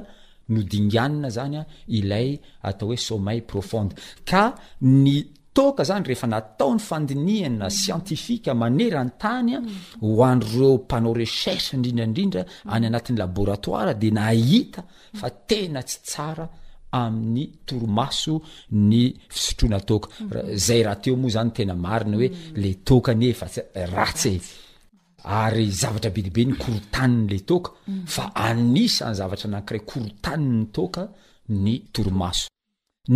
nodinganna 0.53 1.29
zanya 1.37 1.61
ilay 1.99 2.29
atao 2.67 2.87
hoe 2.89 2.97
somail 3.07 3.41
profonde 3.51 3.93
ka 4.29 4.41
ny 4.81 5.17
toka 5.53 5.83
zany 5.89 6.03
rehefa 6.09 6.27
natao 6.27 6.73
ny 6.75 6.79
fandiniana 6.87 7.65
mm. 7.67 7.75
sientifika 7.79 8.51
manera 8.53 9.03
ntanya 9.03 9.57
hoanreo 10.01 10.75
mpanao 10.77 11.13
recherche 11.13 11.69
indrindrandrindra 11.77 12.43
any 12.71 12.85
anatin'ny 12.87 13.17
laboratoira 13.23 13.93
de 13.93 14.09
nahita 14.17 14.81
fa 15.19 15.29
tena 15.29 15.79
tsy 15.83 15.97
tsara 16.07 16.47
amin'ny 16.91 17.45
torimaso 17.65 18.33
ny 18.71 19.01
fisotroana 19.31 19.79
toka 19.89 20.07
zay 20.65 20.81
raha 20.83 20.99
teo 21.03 21.15
moa 21.21 21.31
zany 21.35 21.51
tena 21.55 21.75
marina 21.85 22.15
hoe 22.19 22.27
le 22.61 22.69
tokanye 22.87 23.29
fa 23.39 23.45
asye 24.05 24.31
ary 25.41 25.65
zavatra 25.81 26.11
bidibe 26.15 26.43
ny 26.49 26.55
korotaninyle 26.61 27.39
toka 27.49 27.69
fa 28.13 28.23
anisany 28.47 29.15
zavatra 29.19 29.47
nakiray 29.53 29.81
korotaniny 29.91 30.65
toka 30.75 31.03
ny 31.63 31.73
tormaso 31.93 32.47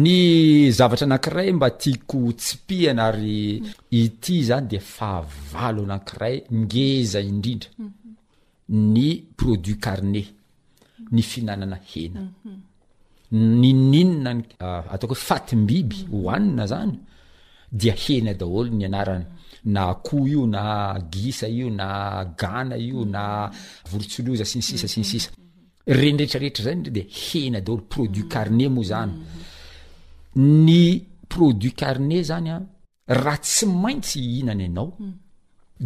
ny 0.04 0.72
zavatra 0.80 1.06
anakiray 1.10 1.52
mba 1.58 1.70
tiako 1.82 2.20
tsipihana 2.40 3.04
ary 3.12 3.62
ity 4.00 4.36
zany 4.48 4.68
de 4.72 4.80
fahavalo 4.96 5.82
anakiray 5.88 6.36
neza 6.72 7.20
indrindra 7.32 7.70
ny 8.96 9.08
produit 9.38 9.80
carne 9.86 10.22
ny 11.14 11.22
fihinanana 11.30 11.78
hena 11.90 12.22
nininna 13.36 14.32
ny 14.40 14.44
ah, 14.64 14.84
ataoko 14.94 15.16
oe 15.16 15.24
fatimbiby 15.28 16.00
hohanina 16.14 16.66
zany 16.72 16.94
dia 17.80 17.96
hena 18.06 18.34
daolo 18.42 18.70
nyanrany 18.82 19.26
na 19.76 19.82
koho 20.06 20.28
io 20.34 20.44
na 20.56 20.64
gis 21.14 21.42
io 21.60 21.70
na 21.80 21.88
gan 22.42 22.70
io 22.90 23.06
na 23.16 23.24
vorotsoloza 23.92 24.46
sinsisa 24.52 24.88
sinisenreae 24.94 26.76
dehena 26.98 27.60
daoloproduitae 27.66 28.70
moa 28.76 28.84
zan 28.92 29.12
ny 30.66 30.86
produit 31.34 31.76
carne 31.82 32.22
zanya 32.30 32.56
raha 33.24 33.38
tsy 33.42 33.66
maintsy 33.84 34.20
ihinana 34.22 34.64
anao 34.70 34.92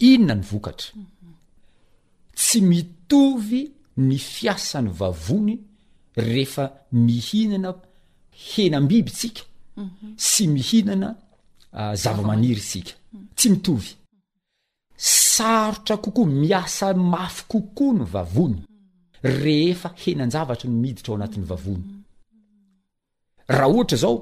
inona 0.00 0.34
ny 0.38 0.42
vokatra 0.42 0.92
tsy 2.36 2.60
mitovy 2.62 3.64
ny 3.96 4.18
fiasany 4.18 4.90
vavony 4.98 5.58
rehefa 6.16 6.66
mihinana 6.92 7.74
henam-biby 8.32 9.10
tsika 9.12 9.42
sy 10.16 10.46
mihinana 10.46 11.16
ah, 11.72 11.94
zavamaniry 11.96 12.60
sika 12.60 12.92
tsy 13.34 13.50
mitovy 13.50 13.88
sarotra 14.96 15.96
kokoa 15.96 16.26
miasa 16.26 16.94
mafy 16.94 17.42
kokoa 17.48 17.92
ny 17.94 18.04
vavony 18.14 18.58
rehefa 19.22 19.94
henanjavatra 20.04 20.70
ny 20.70 20.76
miditra 20.82 21.10
ao 21.12 21.16
anatin'ny 21.18 21.46
vavony 21.46 21.84
raha 23.48 23.66
ohatra 23.68 23.96
zao 23.98 24.18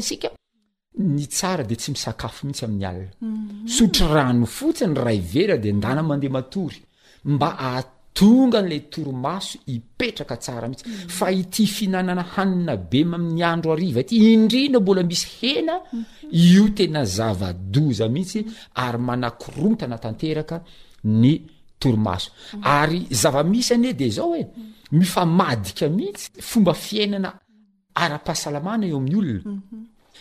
ny 0.98 1.24
tsara 1.30 1.62
de 1.62 1.74
tsy 1.78 1.92
misakafo 1.94 2.46
mihitsy 2.46 2.64
amin'ny 2.64 2.84
alna 2.84 3.08
mhm. 3.20 3.66
sotry 3.66 4.06
rano 4.12 4.46
fotsiny 4.46 4.96
ray 5.04 5.16
ivera 5.18 5.56
de 5.64 5.70
ndana 5.72 6.02
mandeha 6.02 6.32
matory 6.36 6.78
mba 7.32 7.48
atonga 7.74 8.58
n'la 8.62 8.78
torimaso 8.92 9.58
ipetraka 9.74 10.36
tsaramihitsy 10.42 10.84
mhm. 10.88 11.08
fa 11.16 11.26
ity 11.32 11.66
fihinanana 11.74 12.22
hanina 12.34 12.74
be 12.90 13.00
ami'ny 13.16 13.42
andro 13.50 13.70
ariva 13.76 14.02
ty 14.08 14.16
indrindra 14.32 14.80
mbola 14.82 15.02
misy 15.10 15.26
hena 15.40 15.74
mhm. 15.82 16.02
io 16.50 16.64
tena 16.76 17.00
zavadoza 17.16 18.04
mihitsy 18.14 18.40
ary 18.84 18.98
manakorotana 19.08 19.96
tanteraka 20.04 20.56
ny 21.22 21.32
torimaso 21.80 22.28
ary 22.80 23.00
zava-misy 23.20 23.70
ane 23.74 23.92
de 24.00 24.08
zao 24.16 24.34
e 24.34 24.44
mifamadika 24.98 25.84
mihitsy 25.96 26.24
fomba 26.50 26.72
fiainana 26.84 27.28
ara-pahasalamana 28.02 28.84
eo 28.90 28.98
amin'ny 29.00 29.16
olona 29.20 29.60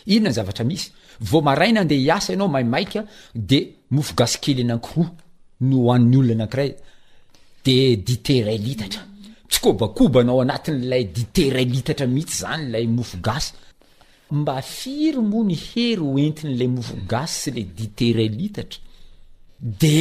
ino 0.06 0.20
na 0.24 0.28
ny 0.30 0.34
zavatra 0.34 0.64
misy 0.64 0.90
vo 1.20 1.40
maraina 1.42 1.80
andeha 1.82 2.00
hiasa 2.02 2.32
ianao 2.32 2.48
maimaika 2.48 3.04
de 3.34 3.74
mofo 3.90 4.14
gasy 4.16 4.40
kely 4.40 4.60
anakiroa 4.64 5.10
no 5.60 5.76
hoan'ny 5.84 6.16
olona 6.16 6.34
anakiray 6.46 6.70
de 7.64 7.96
diteral 7.96 8.60
litatra 8.66 9.02
tsykoa 9.50 9.72
bakobaanao 9.80 10.40
anatin'lay 10.40 11.04
diteral 11.04 11.68
litatra 11.76 12.06
mihitsy 12.06 12.36
zany 12.40 12.64
lay 12.72 12.86
mofo 12.86 13.16
gasy 13.26 13.52
mba 14.30 14.62
firy 14.62 15.20
moa 15.30 15.44
ny 15.44 15.56
hery 15.68 16.02
oentiny 16.14 16.54
lay 16.58 16.68
mofo 16.68 16.94
gasy 17.10 17.34
sy 17.42 17.50
le 17.56 17.62
diteral 17.78 18.34
litatra 18.40 18.78
de 19.82 19.96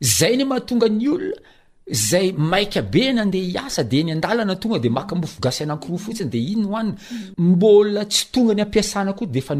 zay 0.00 0.34
ny 0.36 0.44
mahatonga 0.44 0.88
ny 0.98 1.06
olona 1.14 1.40
zay 1.90 2.32
maikabe 2.36 3.12
nande 3.12 3.36
hiasa 3.38 3.84
de 3.84 4.02
ny 4.02 4.10
andalana 4.12 4.56
tonga 4.56 4.78
de 4.80 4.88
makamofogasy 4.88 5.62
anakiroa 5.62 5.98
fotsiny 5.98 6.28
de 6.30 6.38
innyoany 6.38 6.92
mbola 7.38 8.04
tsy 8.04 8.26
tonga 8.32 8.54
ny 8.54 8.62
ampiasanako 8.62 9.26
defaa 9.26 9.54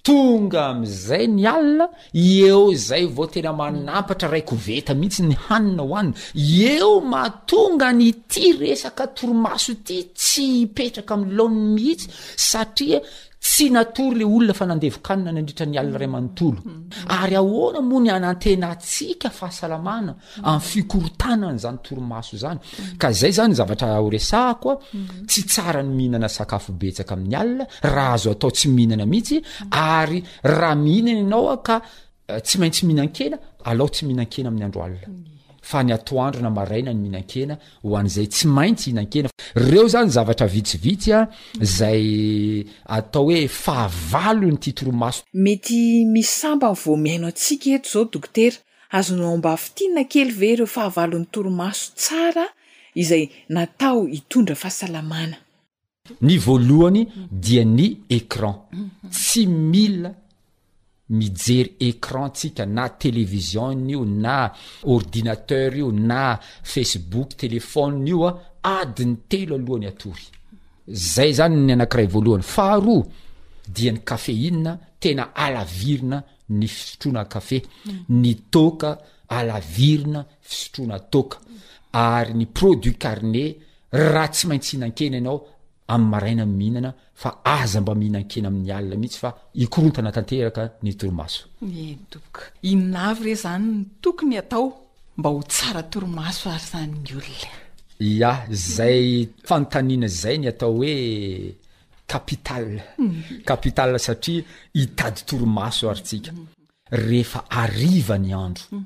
tonga 0.09 0.61
amzay 0.73 1.27
ny 1.37 1.45
alina 1.55 1.87
eo 2.25 2.63
zay 2.87 3.05
vao 3.15 3.27
tena 3.33 3.53
manapatra 3.59 4.29
raikoveta 4.33 4.93
mihitsy 5.01 5.23
ny 5.27 5.37
hanina 5.49 5.83
hoaniny 5.89 6.17
eo 6.73 6.93
maatonga 7.13 7.89
ny 7.99 8.09
ty 8.33 8.47
resaka 8.63 9.05
torimaso 9.17 9.73
ty 9.87 9.97
tsy 10.19 10.45
hipetraka 10.59 11.13
amylon 11.17 11.55
mihitsy 11.75 12.09
satria 12.49 12.99
tsy 13.49 13.71
natory 13.73 14.19
le 14.21 14.25
olona 14.25 14.53
fa 14.53 14.65
nandevikanina 14.67 15.31
ny 15.33 15.39
andritra 15.41 15.65
ny 15.67 15.79
alina 15.81 15.97
ray 15.99 16.07
amanontolo 16.09 16.61
ary 17.17 17.35
ahoana 17.41 17.81
moa 17.81 18.01
ny 18.03 18.11
anantena 18.13 18.75
tsika 18.77 19.31
fahasalamana 19.31 20.13
ami'ny 20.43 20.61
fikorotanana 20.69 21.57
zany 21.65 21.79
toromaso 21.83 22.37
zany 22.43 22.61
ka 23.01 23.09
zay 23.11 23.33
zany 23.39 23.55
zavatra 23.59 24.03
horesahakoa 24.05 24.75
tsy 25.27 25.43
tsara 25.49 25.81
ny 25.83 25.95
mihinana 25.97 26.29
sakafo 26.29 26.77
betsaka 26.81 27.15
amin'ny 27.17 27.37
alina 27.41 27.65
raha 27.95 28.13
azo 28.19 28.31
atao 28.37 28.53
tsy 28.53 28.69
mihinana 28.69 29.07
mihitsy 29.07 29.41
ary 29.73 30.21
raha 30.45 30.77
mihinana 30.77 31.19
ianao 31.23 31.49
a 31.55 31.57
ka 31.65 31.81
eh, 32.29 32.41
tsy 32.45 32.61
maintsy 32.61 32.85
mihinan-kena 32.85 33.41
alaoa 33.65 33.89
tsy 33.95 34.03
mihinan-kena 34.07 34.49
amin'ny 34.53 34.67
andro 34.69 34.85
alina 34.85 35.09
fa 35.63 35.83
ny 35.85 35.93
atoandro 35.93 36.41
na 36.43 36.51
maraina 36.51 36.93
ny 36.95 37.01
mihina-kena 37.03 37.59
ho 37.83 37.97
an'izay 37.99 38.27
tsy 38.29 38.47
maintsy 38.49 38.91
hina-kena 38.91 39.29
reo 39.55 39.87
zany 39.89 40.11
zavatra 40.11 40.47
vitsivitsya 40.47 41.27
zay 41.63 42.67
atao 42.87 43.25
hoe 43.31 43.49
fahavalo 43.49 44.47
nyity 44.49 44.73
toromaso 44.73 45.25
mety 45.35 46.05
misy 46.13 46.31
samba 46.41 46.71
n 46.73 46.79
vo 46.83 46.97
miaino 46.97 47.27
antsika 47.27 47.71
eto 47.77 47.91
zao 47.93 48.05
dokotera 48.13 48.57
azonao 48.91 49.37
mba 49.37 49.53
afy 49.53 49.71
tin 49.75 49.95
na 49.95 50.05
kely 50.05 50.31
ve 50.33 50.53
ireo 50.53 50.67
fahavalon'ny 50.67 51.27
toromaso 51.31 51.93
tsara 51.97 52.47
izay 52.95 53.29
natao 53.49 54.07
hitondra 54.07 54.55
fahasalamana 54.55 55.37
ny 56.25 56.39
voalohany 56.39 57.03
dia 57.31 57.65
ny 57.65 57.97
écran 58.11 58.55
tsy 59.13 59.45
mila 59.47 60.15
mijery 61.11 61.77
écran 61.81 62.29
tsika 62.31 62.67
na 62.67 62.89
télevizion 62.89 63.71
iny 63.73 63.91
io 63.93 64.05
na 64.05 64.53
ordinater 64.95 65.77
io 65.77 65.91
na 65.91 66.39
facebook 66.63 67.35
télefonina 67.35 68.05
io 68.09 68.27
a 68.27 68.41
ah, 68.61 68.81
adiny 68.83 69.17
telo 69.29 69.55
alohany 69.55 69.87
atory 69.87 70.27
zay 70.87 71.33
zany 71.39 71.57
ny 71.65 71.73
anankiray 71.73 72.07
voalohany 72.15 72.43
faharoa 72.55 73.07
diany 73.75 74.01
kafe 74.09 74.33
inina 74.33 74.79
tena 75.01 75.23
alavirina 75.35 76.19
ny 76.59 76.67
fisotroana 76.67 77.25
kafe 77.25 77.63
hmm. 77.85 78.05
ny 78.21 78.35
toka 78.51 78.91
alavirina 79.29 80.27
fisotroana 80.41 80.99
toka 81.01 81.37
ary 81.93 82.35
ny 82.35 82.47
produit 82.47 82.99
carnet 83.03 83.57
raha 83.93 84.29
tsy 84.29 84.47
maintsyhinan-keny 84.47 85.15
ianao 85.17 85.39
ami'ny 85.89 86.09
maraina 86.11 86.45
mihinana 86.47 86.91
fa 87.23 87.31
aza 87.59 87.81
mba 87.83 87.93
mihinan-keny 88.01 88.47
amin'ny 88.49 88.73
alina 88.77 88.97
mihitsy 89.03 89.21
fa 89.25 89.31
ikorontana 89.65 90.11
tanteraka 90.17 90.63
ny 90.85 90.93
torimaso 91.01 91.41
e 91.85 91.87
topoka 92.11 92.43
inavy 92.73 93.21
rey 93.27 93.37
zany 93.45 93.69
tokony 94.03 94.37
atao 94.43 94.65
mba 95.19 95.29
ho 95.35 95.41
tsara 95.55 95.83
torimaso 95.93 96.47
ary 96.57 96.67
zany 96.73 96.93
ny 97.05 97.11
olona 97.21 97.51
ya 98.23 98.33
zay 98.75 99.07
fanontanina 99.49 100.07
zay 100.21 100.37
ny 100.39 100.47
atao 100.53 100.73
hoe 100.79 100.95
kapitale 102.13 102.79
mhm. 103.05 103.21
kapital 103.51 103.91
satria 104.07 104.43
hitady 104.79 105.21
torimaso 105.29 105.85
ary 105.93 106.01
tsika 106.09 106.31
rehefa 107.07 107.41
ariva 107.63 108.17
ny 108.19 108.33
andro 108.45 108.65
mhm. 108.73 108.85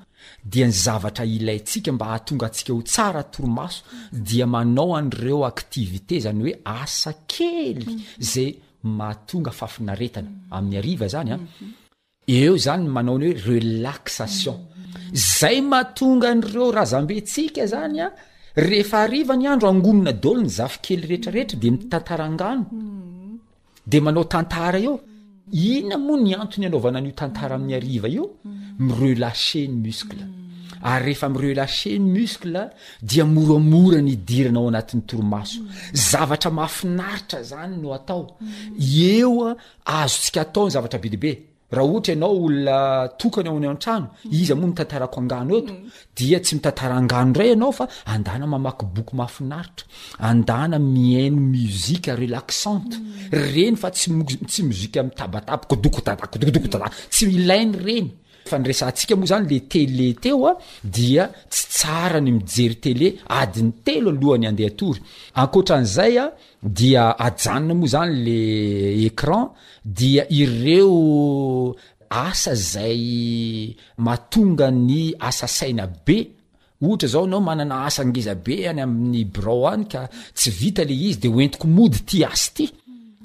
dia 0.52 0.66
ny 0.68 0.72
zavatra 0.84 1.24
ilayntsika 1.36 1.90
mba 1.94 2.04
hahatonga 2.10 2.46
atsika 2.48 2.72
o 2.74 2.80
tsara 2.90 3.22
toromaso 3.32 3.78
dia 4.28 4.46
manao 4.54 4.90
anreo 5.00 5.40
activité 5.54 6.14
zany 6.24 6.40
hoe 6.46 6.54
asa 6.82 7.10
kely 7.32 7.82
zay 8.32 8.50
mahatonga 8.98 9.52
fafinaretana 9.58 10.30
amin'ny 10.56 10.76
ariva 10.82 11.06
zany 11.14 11.30
a 11.32 11.36
ah. 11.36 11.40
eo 12.38 12.54
zany 12.66 12.84
manao 12.96 13.16
ny 13.20 13.26
oe 13.30 13.34
relaxation 13.50 14.58
zay 15.38 15.56
mahatonga 15.70 16.26
an'reo 16.34 16.66
raha 16.76 16.88
zambentsika 16.92 17.62
zany 17.74 17.98
a 18.00 18.06
ah. 18.08 18.12
rehefa 18.68 18.96
arivany 19.06 19.44
andro 19.52 19.66
angomina 19.74 20.12
dolo 20.24 20.40
ny 20.46 20.50
zafy 20.58 20.78
kely 20.84 21.02
rehetrarehetra 21.08 21.56
de 21.62 21.68
mitantarangano 21.74 22.64
de 23.90 23.98
manao 24.04 24.24
tantara 24.32 24.78
eo 24.86 24.94
inona 25.52 25.98
moa 26.06 26.16
ny 26.24 26.32
antony 26.42 26.66
anaovana 26.66 26.98
an'io 26.98 27.12
tantara 27.20 27.54
amin'ny 27.56 27.74
ariva 27.78 28.08
io 28.16 28.24
mm. 28.32 28.54
mire 28.86 29.10
lache 29.22 29.60
ny 29.68 29.76
muskle 29.88 30.24
ary 30.90 31.02
rehefa 31.06 31.26
mi 31.32 31.38
re 31.42 31.50
lache 31.60 31.92
ny 32.00 32.08
muscle 32.20 32.62
dia 33.08 33.24
moramora 33.34 33.98
ny 34.00 34.14
diranao 34.28 34.68
anatin'ny 34.70 35.04
toromaso 35.08 35.60
mm. 35.60 35.68
zavatra 36.10 36.50
mahafinaritra 36.58 37.38
zany 37.50 37.74
no 37.80 37.88
atao 37.98 38.24
eoa 39.20 39.50
azo 39.96 40.16
tsika 40.22 40.40
ataony 40.44 40.70
zavatra 40.74 40.98
be 41.02 41.08
dibe 41.14 41.32
raha 41.72 41.86
ohatra 41.88 42.12
ianao 42.14 42.34
olona 42.46 42.78
tokany 43.18 43.48
aoany 43.48 43.66
antrano 43.72 44.06
izy 44.38 44.52
amoa 44.52 44.68
mitantarako 44.70 45.16
angano 45.22 45.52
eto 45.60 45.72
dia 46.16 46.38
tsy 46.44 46.52
mitantaraangano 46.56 47.28
nray 47.32 47.48
ianao 47.54 47.72
fa 47.78 47.84
andana 48.12 48.44
mamaky 48.52 48.84
boky 48.94 49.12
mahafinaritra 49.18 49.86
andana 50.30 50.76
miano 50.94 51.40
mizika 51.54 52.10
relaksante 52.22 52.94
reny 53.54 53.76
fa 53.82 53.88
tsy 53.96 54.06
motsy 54.16 54.60
mozika 54.68 54.98
mtabataba 55.08 55.64
kodoko 55.70 56.00
tata 56.06 56.26
kodokodoko 56.32 56.68
taza 56.72 56.88
tsy 57.14 57.22
milainy 57.32 57.74
reny 57.86 58.08
fa 58.48 58.58
niresantsika 58.58 59.16
moa 59.16 59.28
zany 59.32 59.46
le 59.50 59.58
tele 59.72 60.08
teo 60.22 60.46
a 60.50 60.54
dia 60.96 61.24
tsy 61.50 61.62
tsara 61.74 62.18
ny 62.22 62.30
mijery 62.38 62.76
tele 62.84 63.08
adiny 63.40 63.72
telo 63.86 64.08
alohany 64.14 64.46
andeha 64.50 64.70
tory 64.80 65.00
ankotra 65.42 65.74
an'izay 65.78 66.14
a 66.24 66.26
dia 66.78 67.04
ajanona 67.26 67.74
moa 67.80 67.92
zany 67.94 68.12
le 68.26 68.38
écran 69.08 69.44
dia 69.96 70.22
ireo 70.40 70.92
asa 72.28 72.52
zay 72.72 73.02
matonga 74.06 74.68
ny 74.88 75.02
asa 75.28 75.46
saina 75.58 75.84
be 76.06 76.16
ohatra 76.84 77.08
zao 77.12 77.24
anao 77.26 77.42
manana 77.48 77.76
asa 77.86 78.00
angeza 78.02 78.34
be 78.44 78.54
any 78.70 78.80
amin'ny 78.86 79.22
brou 79.34 79.62
any 79.72 79.84
ka 79.92 80.00
tsy 80.38 80.50
vita 80.60 80.82
le 80.88 80.94
izy 81.08 81.18
de 81.22 81.28
oentiko 81.36 81.66
mody 81.76 81.98
ity 82.02 82.18
asy 82.32 82.48
ity 82.52 82.66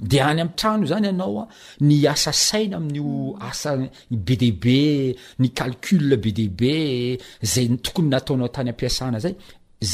de 0.00 0.18
any 0.22 0.40
am'trano 0.42 0.86
zany 0.90 1.08
anaoa 1.10 1.46
ny 1.82 1.98
asa 2.06 2.32
saina 2.32 2.76
amin'io 2.78 3.36
asa 3.40 3.76
bedbe 4.10 5.14
ny 5.40 5.48
calcl 5.54 6.16
be 6.22 6.32
dbe 6.34 6.74
zay 7.42 7.68
tokony 7.76 8.10
nataonao 8.12 8.48
tany 8.54 8.70
ampiasana 8.72 9.18
zay 9.20 9.34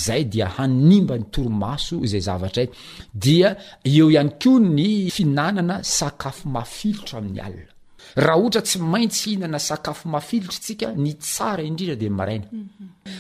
zay 0.05 0.25
dia 0.25 0.49
hanimba 0.59 1.19
nytoromaso 1.19 2.05
zay 2.07 2.21
zavatra 2.29 2.67
dia 3.15 3.57
eo 3.85 4.11
ihany 4.11 4.31
ko 4.41 4.59
ny 4.61 5.09
fihinanana 5.11 5.83
sakafo 5.83 6.49
mafilotra 6.49 7.19
amin'ny 7.19 7.41
alinarahohata 7.47 8.63
tsy 8.69 8.79
aintsyhihinna 8.99 9.59
sakafoafilitr 9.59 10.53
sika 10.61 10.93
n 10.93 11.07
aidrindradea 11.09 12.41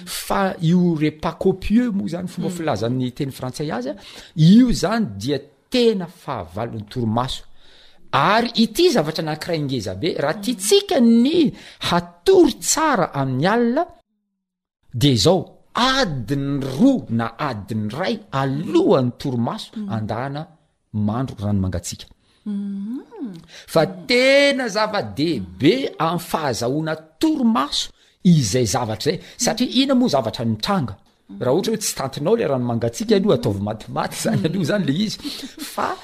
fa 0.04 0.54
io 0.60 0.94
repacopie 1.00 1.88
moa 1.92 2.08
zany 2.12 2.28
fomba 2.28 2.50
mm. 2.50 2.56
filaza'ny 2.56 3.10
teny 3.12 3.32
frantsay 3.32 3.70
az 3.72 3.88
io 4.36 4.68
zany 4.72 5.04
dia 5.16 5.40
tena 5.74 6.06
fahavalon'ny 6.24 6.84
toromaso 6.92 7.42
ary 8.34 8.50
ity 8.64 8.84
zavatra 8.96 9.22
nankirayingezabe 9.28 10.08
raha 10.24 10.36
tiatsika 10.44 10.96
ny 11.24 11.36
hatory 11.88 12.54
tsara 12.68 13.06
amin'ny 13.20 13.46
alina 13.54 13.82
de 15.02 15.10
zao 15.24 15.38
adiny 15.98 16.52
roa 16.78 17.00
na 17.18 17.26
adiny 17.50 17.86
ray 18.00 18.14
alohan'ny 18.40 19.10
toromaso 19.22 19.68
andana 19.96 20.42
mandro 21.08 21.34
ranomangatsika 21.44 22.06
fa 23.74 23.82
tena 24.08 24.64
zava-dehibe 24.76 25.72
am'y 26.08 26.22
fahazahoana 26.30 26.94
toromaso 27.22 27.84
izay 28.34 28.66
zavatra 28.74 29.10
zay 29.12 29.16
satria 29.44 29.74
ina 29.82 29.94
moa 30.00 30.12
zavatraaa 30.14 30.94
raha 31.40 31.52
ohatra 31.52 31.72
oe 31.72 31.78
tsy 31.78 31.94
tantinao 31.96 32.34
hmm. 32.34 32.40
le 32.40 32.46
ranomangatsika 32.48 33.16
aloa 33.16 33.34
ataovmatimaty 33.38 34.16
zany 34.16 34.44
alo 34.46 34.64
znyle 34.64 34.92
ia 34.94 35.96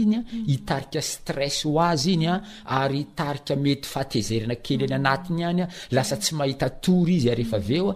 iny 0.00 0.14
ah, 0.16 0.24
mhm. 0.24 0.48
itaia 0.54 1.00
s 1.52 1.62
hozy 1.74 2.12
iny 2.12 2.26
aa 2.32 2.40
ah, 2.64 2.90
itaia 3.04 3.54
mety 3.64 3.86
fatezerina 3.92 4.54
kely 4.64 4.78
ny 4.88 4.94
anatiny 4.98 5.42
any 5.50 5.62
a 5.62 5.66
ah. 5.66 5.70
lasa 5.94 6.14
mhm. 6.16 6.20
tsy 6.22 6.32
mahita 6.38 6.66
tory 6.84 7.14
izyaea 7.18 7.58
eoa 7.78 7.94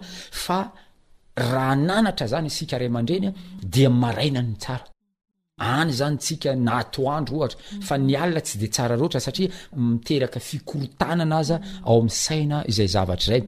raha 1.51 1.75
nanatra 1.87 2.25
zany 2.33 2.47
isika 2.51 2.75
ray 2.81 2.89
aman-dreny 2.91 3.27
a 3.29 3.33
dia 3.73 3.87
ymarainany 3.91 4.51
tsara 4.63 4.85
any 5.77 5.91
zany 5.99 6.17
tsika 6.23 6.49
naatoandro 6.67 7.33
ohatra 7.39 7.57
fa 7.87 7.95
ny 8.05 8.13
alina 8.23 8.41
tsy 8.47 8.55
de 8.61 8.67
tsara 8.73 8.93
reohatra 8.99 9.19
satria 9.27 9.49
miteraka 9.89 10.39
fikorotana 10.49 11.23
ana 11.25 11.35
azaa 11.43 11.59
ao 11.89 11.97
aminy 12.01 12.15
saina 12.25 12.57
izay 12.71 12.89
zavatra 12.95 13.27
zay 13.31 13.41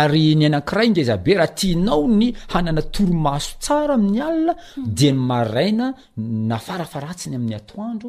ary 0.00 0.24
ny 0.40 0.44
anankirayinge 0.48 1.02
zabe 1.10 1.32
raha 1.40 1.54
tianao 1.58 2.02
ny 2.20 2.28
hanana 2.52 2.82
toromaso 2.94 3.50
tsara 3.64 3.92
amin'ny 3.98 4.20
alina 4.28 4.52
dia 4.98 5.10
ny 5.16 5.20
maraina 5.30 5.86
nafarafaratsiny 6.50 7.34
amin'ny 7.38 7.56
atoandro 7.60 8.08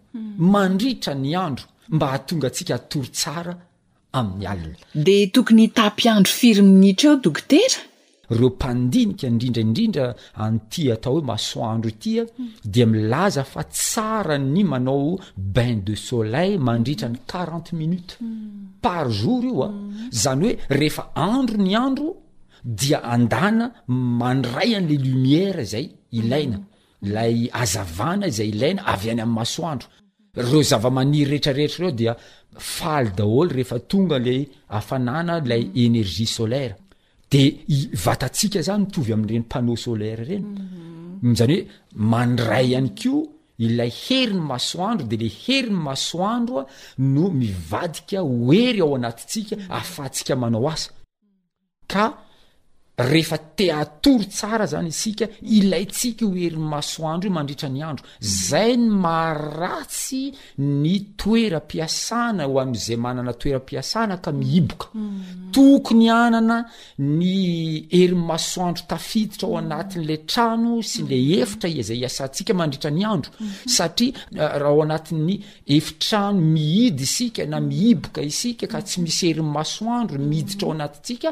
Hmm. 0.13 0.33
mandritra 0.53 1.13
ny 1.23 1.31
andro 1.45 1.65
mba 1.95 2.05
hahatonga 2.11 2.47
atsika 2.51 2.73
atory 2.79 3.09
tsara 3.17 3.53
amin'ny 4.19 4.45
alina 4.51 4.75
de 5.07 5.15
tokony 5.35 5.65
tapy 5.77 6.05
andro 6.15 6.31
firy 6.39 6.61
minitra 6.71 7.05
eo 7.11 7.19
tokotera 7.25 7.77
reo 8.37 8.49
mpandinika 8.57 9.25
indrindraindrindra 9.31 10.05
anty 10.45 10.81
atao 10.95 11.13
hoe 11.15 11.23
masoandro 11.31 11.89
itya 11.93 12.23
dia 12.73 12.85
milaza 12.93 13.43
fa 13.53 13.61
tsara 13.77 14.35
ny 14.53 14.61
manao 14.71 15.11
bain 15.55 15.77
de 15.87 15.95
soleil 16.07 16.55
mandritra 16.67 17.07
ny 17.13 17.19
quarante 17.31 17.71
minute 17.81 18.11
hmm. 18.13 18.27
par 18.85 19.05
jour 19.19 19.43
io 19.49 19.57
a 19.67 19.69
hmm. 19.69 20.09
zany 20.21 20.43
hoe 20.45 20.61
rehefa 20.79 21.03
andro 21.33 21.57
ny 21.65 21.73
andro 21.85 22.09
dia 22.79 22.99
andana 23.15 23.65
mandray 24.21 24.71
an'la 24.77 24.95
lumièra 25.05 25.63
zay 25.73 25.85
ilaina 26.19 26.57
lay 27.15 27.37
azavana 27.61 28.25
zay 28.37 28.49
ilaina 28.53 28.81
avy 28.93 29.07
any 29.13 29.21
am'ny 29.25 29.37
masoandro 29.41 29.87
reo 30.33 30.61
zava-maniry 30.61 31.25
rehetrarehetra 31.29 31.85
reo 31.85 31.91
dia 31.91 32.15
faly 32.57 33.11
daholo 33.17 33.49
rehefa 33.51 33.79
tonga 33.79 34.17
le 34.17 34.47
afanana 34.69 35.39
lay 35.45 35.69
energie 35.75 36.25
solaira 36.25 36.75
de 37.31 37.41
ivatantsika 37.67 38.59
zany 38.67 38.81
mitovy 38.85 39.11
amin'n'ireny 39.13 39.43
paneau 39.53 39.75
solaira 39.83 40.23
reny 40.29 40.45
mhm. 40.45 41.35
zany 41.37 41.55
hoe 41.55 41.65
mandray 42.13 42.65
ihany 42.71 42.89
ko 43.01 43.13
ilay 43.65 43.91
heri 44.03 44.33
ny 44.37 44.43
masoandro 44.51 45.05
de 45.11 45.17
le 45.23 45.29
heri 45.43 45.69
ny 45.71 45.79
masoandro 45.87 46.57
a 46.63 46.65
no 47.13 47.23
mivadika 47.39 48.19
hoery 48.21 48.79
ao 48.81 48.95
anatitsika 48.95 49.53
ahafahantsika 49.75 50.33
manao 50.41 50.67
asa 50.73 50.89
ka 51.91 52.03
rehefa 53.01 53.37
teatory 53.37 54.25
tsara 54.25 54.65
zany 54.71 54.87
isika 54.93 55.25
ilaytsika 55.41 56.25
io 56.25 56.31
herimasoandro 56.35 57.27
io 57.29 57.33
mandritra 57.33 57.69
ny 57.69 57.81
andro 57.81 58.05
mm. 58.05 58.25
zayny 58.47 58.87
maratsy 59.03 60.23
ny 60.83 60.95
toerapiasana 61.19 62.47
o 62.47 62.55
amizaymanana 62.63 63.33
toera-piasana 63.41 64.15
ka 64.23 64.31
miioka 64.31 64.87
mm. 64.93 65.51
tokony 65.53 66.09
anana 66.09 66.57
ny 66.99 67.87
herimasoandro 67.91 68.83
tafiditra 68.87 69.47
ao 69.47 69.53
mm. 69.53 69.57
anatin'la 69.61 70.17
trano 70.31 70.81
sy 70.83 71.05
le 71.09 71.19
efitra 71.41 71.69
izay 71.69 71.99
iasantsika 72.03 72.53
mandritra 72.53 72.91
ny 72.91 73.03
andro 73.13 73.31
satria 73.77 74.13
eh, 74.31 74.57
raha 74.61 74.81
anat'ny 74.85 75.35
efitrano 75.77 76.41
mihidy 76.53 77.03
isika 77.07 77.45
na 77.45 77.59
miiboka 77.61 78.21
isika 78.21 78.65
ka 78.73 78.79
tsy 78.81 79.01
misy 79.03 79.27
herimasoandro 79.31 80.17
mihiditra 80.19 80.67
ao 80.67 80.73
anatitsika 80.77 81.29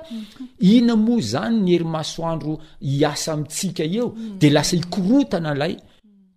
ina 0.59 0.95
moa 0.95 1.21
zany 1.31 1.58
ny 1.59 1.71
herimasoandro 1.75 2.53
hiasa 2.79 3.29
amitsika 3.35 3.83
eo 3.83 4.07
de 4.41 4.47
mm. 4.47 4.53
lasa 4.53 4.73
hikorotana 4.77 5.51
'lay 5.59 5.73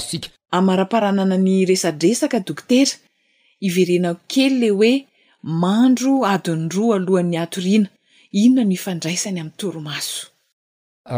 amara-paranana 0.59 1.37
ny 1.47 1.57
resadresakadokotera 1.71 2.95
iverenako 3.67 4.21
kely 4.33 4.55
le 4.61 4.69
oe 4.83 4.93
mandro 5.55 6.13
adindroa 6.33 6.95
alohan'ny 7.01 7.37
atoriana 7.45 7.89
inona 8.43 8.63
ny 8.69 8.75
ifandraisany 8.79 9.39
ami'y 9.43 9.57
toromaso 9.61 10.21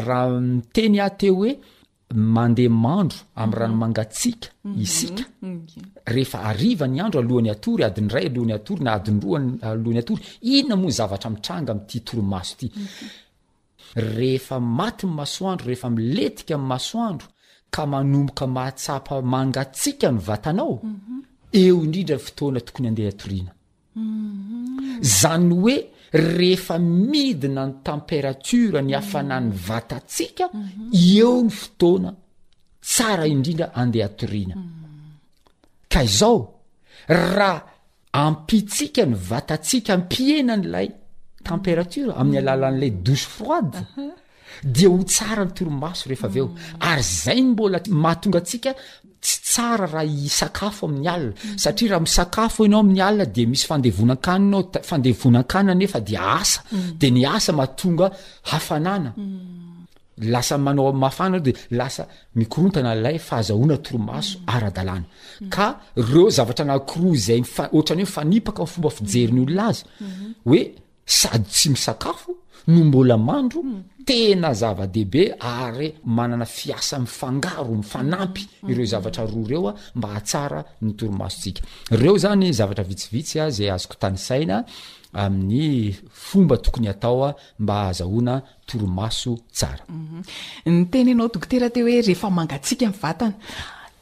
raha 0.07 0.29
mi 0.49 0.57
teny 0.76 0.97
ahteo 1.05 1.35
hoe 1.41 1.51
mandeha 2.37 2.70
mandro 2.87 3.18
ami'y 3.41 3.57
ranomangatsika 3.61 4.47
mhm. 4.51 4.57
mhm. 4.70 4.79
isndroaohn'yatoyadinray 6.20 8.26
mhm. 8.29 8.35
alohan'ny 8.37 8.57
atory 8.59 8.83
na 8.85 8.91
adinroa 8.99 9.39
alohan'ny 9.70 9.99
atory 10.03 10.22
inona 10.57 10.74
moay 10.81 10.95
zavatra 10.99 11.29
mitranga 11.35 11.70
am'ty 11.74 11.99
toromaso 12.07 12.55
ty 12.61 12.66
rehefa 14.14 14.57
maty 14.79 15.03
ny 15.07 15.12
masoandro 15.18 15.66
rehefa 15.70 15.89
miletika 15.97 16.55
mi'ny 16.59 16.68
masoandro 16.70 17.26
ka 17.74 17.83
manomboka 17.93 18.45
mahatsapa 18.57 19.14
mangatsika 19.33 20.09
ny 20.12 20.20
vatanao 20.29 20.74
eo 21.61 21.79
indrindra 21.85 22.16
fotoana 22.26 22.61
tokony 22.66 22.89
andeha 22.89 23.09
atoriana 23.14 23.53
Mhm. 23.99 25.01
zany 25.03 25.49
hoe 25.55 25.86
rehefa 26.11 26.78
midina 26.78 27.64
ny 27.66 27.74
tampératura 27.86 28.80
ny 28.80 28.92
hafanany 28.94 29.51
vatatsika 29.66 30.44
mhm. 30.53 30.90
eo 31.14 31.34
ny 31.44 31.51
fotoana 31.59 32.11
tsara 32.92 33.24
indrindra 33.34 33.66
andeh 33.82 34.05
atorina 34.09 34.55
mhm. 34.57 34.62
ka 35.92 36.01
izaho 36.09 36.38
raha 37.07 37.64
ampitsika 38.24 39.03
ny 39.11 39.14
vatatsika 39.30 39.90
ampiena 39.96 40.55
n'ilay 40.61 40.88
tampératura 41.46 42.12
amin'ny 42.20 42.38
alalan'lay 42.42 42.90
douce 43.05 43.26
froide 43.34 43.76
dia 44.74 44.88
ho 44.92 44.96
tsara 45.12 45.42
nytoromaso 45.46 46.05
rehefa 46.11 46.26
aveo 46.30 46.46
ary 46.90 47.03
zay 47.22 47.38
ny 47.42 47.49
mbola 47.53 47.78
mahatonga 48.05 48.38
atsika 48.42 48.70
tsy 49.23 49.37
tsara 49.47 49.87
raha 49.95 50.05
isakafo 50.27 50.83
amin'ny 50.87 51.09
alna 51.14 51.33
satria 51.64 51.91
raha 51.95 52.03
misakafo 52.07 52.61
ianao 52.66 52.81
ami'ny 52.85 53.01
alna 53.09 53.25
de 53.37 53.43
misy 53.51 53.66
fandevona-kaninao 53.71 54.62
fandevona-kanina 54.91 55.75
nefa 55.81 56.01
di 56.09 56.14
asa 56.39 56.61
mm. 56.73 56.91
de 57.01 57.09
ny 57.16 57.23
asa 57.37 57.53
matonga 57.59 58.07
hafanana 58.51 59.11
mm. 59.16 59.39
lasa 60.33 60.55
manao 60.64 60.93
mahafana 61.03 61.35
ao 61.39 61.43
de 61.47 61.53
lasa 61.79 62.03
mikoroantana 62.39 62.91
alay 62.97 63.16
fahazahoina 63.27 63.77
toromaso 63.85 64.35
mm. 64.39 64.45
aradana 64.55 64.95
ka 65.55 65.66
reo 66.09 66.27
zavatra 66.37 66.64
nakoro 66.71 67.11
zay 67.27 67.41
ohatrany 67.75 68.03
hoe 68.03 68.09
ifanipaka 68.11 68.62
fombafijerinyoloaze 68.73 69.83
mm-hmm. 69.85 70.53
sady 71.09 71.44
tsy 71.48 71.70
misakafo 71.70 72.32
no 72.68 72.84
mbola 72.84 73.16
mandro 73.18 73.62
hmm. 73.62 73.84
tena 74.04 74.52
zava-dehibe 74.54 75.34
ary 75.40 75.94
manana 76.04 76.44
fiasa 76.44 76.98
mifangaro 76.98 77.64
mifanampy 77.74 78.44
hmm. 78.61 78.70
ireo 78.70 78.84
zavatra 78.86 79.24
roa 79.26 79.48
reoa 79.48 79.74
mba 79.94 80.09
hahatsara 80.09 80.64
ny 80.82 80.92
torimasotsika 80.92 81.62
reo 81.90 82.18
zany 82.18 82.52
zavatra 82.52 82.84
vitsivitsy 82.84 83.40
a 83.40 83.50
zay 83.50 83.70
azoko 83.70 83.94
tany 83.98 84.16
saina 84.18 84.64
amin'ny 85.12 85.96
fomba 86.12 86.56
tokony 86.59 86.88
atao 86.88 87.24
a 87.24 87.34
mba 87.59 87.84
hazahoana 87.84 88.42
torimaso 88.66 89.38
tsarany 89.52 89.88
mhm. 90.66 90.84
tena 90.90 91.11
anaodokotera 91.12 91.70
teo 91.70 91.86
hoerehefaanatika'a 91.88 93.32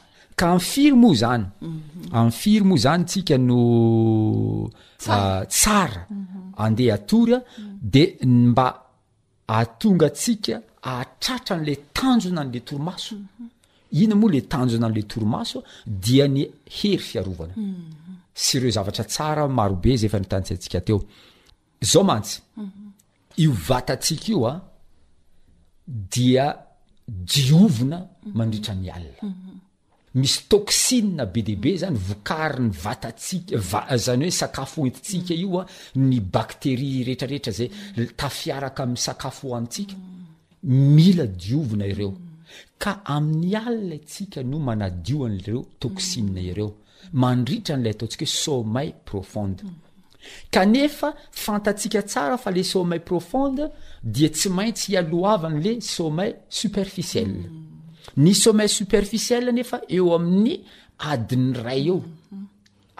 ay 0.50 0.58
firy 0.70 0.92
mo 1.02 1.10
zany 1.22 1.44
mhm. 1.60 2.14
anfiry 2.18 2.64
mo 2.70 2.76
zany 2.84 3.02
tsika 3.10 3.36
no 3.48 3.60
tsara 5.02 6.02
ah, 6.02 6.06
mhm. 6.10 6.54
andeha 6.64 6.94
atorya 6.98 7.38
mhm. 7.38 7.78
de 7.94 8.04
mba 8.22 8.66
atonga 9.60 10.08
tsika 10.20 10.56
atratra 10.94 11.54
n'la 11.56 11.74
tanjona 11.96 12.40
an'le 12.42 12.60
torimaso 12.68 13.16
ina 14.02 14.14
moa 14.20 14.30
le 14.34 14.40
tanjona 14.52 14.86
an'le 14.88 15.02
torimasoa 15.12 15.62
dia 16.04 16.24
ny 16.34 16.42
heryasy 16.76 17.14
io 23.42 23.50
vatatsika 23.68 24.26
io 24.32 24.44
a 24.52 24.54
dia 26.14 26.46
jiovina 27.32 27.98
mandritra 28.36 28.74
ny 28.74 28.88
alina 28.96 29.22
misy 30.18 30.42
toksine 30.50 31.24
be 31.32 31.42
debe 31.46 31.72
zany 31.80 31.94
vokary 31.96 32.66
ny 32.66 32.72
vatatsika 32.82 33.56
va 33.70 33.80
zany 33.96 34.26
hoe 34.28 34.34
sakafo 34.38 34.82
oetsika 34.84 35.34
ioa 35.40 35.62
ny 35.96 36.18
bakterie 36.34 37.04
rehetrarehetra 37.06 37.52
zay 37.58 37.70
tafiaraka 38.20 38.82
amin'ny 38.82 39.00
sakafo 39.06 39.52
hoantsika 39.54 39.96
mila 40.64 41.26
diovina 41.26 41.86
ireo 41.88 42.12
ka 42.78 42.98
amin'ny 43.16 43.56
alina 43.56 43.94
atsika 44.00 44.44
no 44.44 44.58
manadioan' 44.68 45.38
lereo 45.40 45.64
toksina 45.80 46.40
ireo 46.44 46.68
mandritran'ilay 47.24 47.96
ataontsika 47.96 48.24
hoe 48.28 48.34
somay 48.44 48.92
profonde 49.10 49.64
kanefa 50.52 51.14
fantatsika 51.44 52.02
tsara 52.02 52.36
fa 52.38 52.50
le 52.50 52.62
somayl 52.64 53.00
profonde 53.00 53.70
dia 54.04 54.28
tsy 54.28 54.48
maintsy 54.48 54.92
hialoavany 54.92 55.60
le 55.64 55.80
somay 55.80 56.34
superficiel 56.48 57.36
ny 58.16 58.34
someil 58.34 58.68
superficiel 58.68 59.48
anefa 59.48 59.78
eo 59.88 60.12
amin'ny 60.16 60.54
adin'ny 61.10 61.52
ray 61.64 61.88
eo 61.90 61.98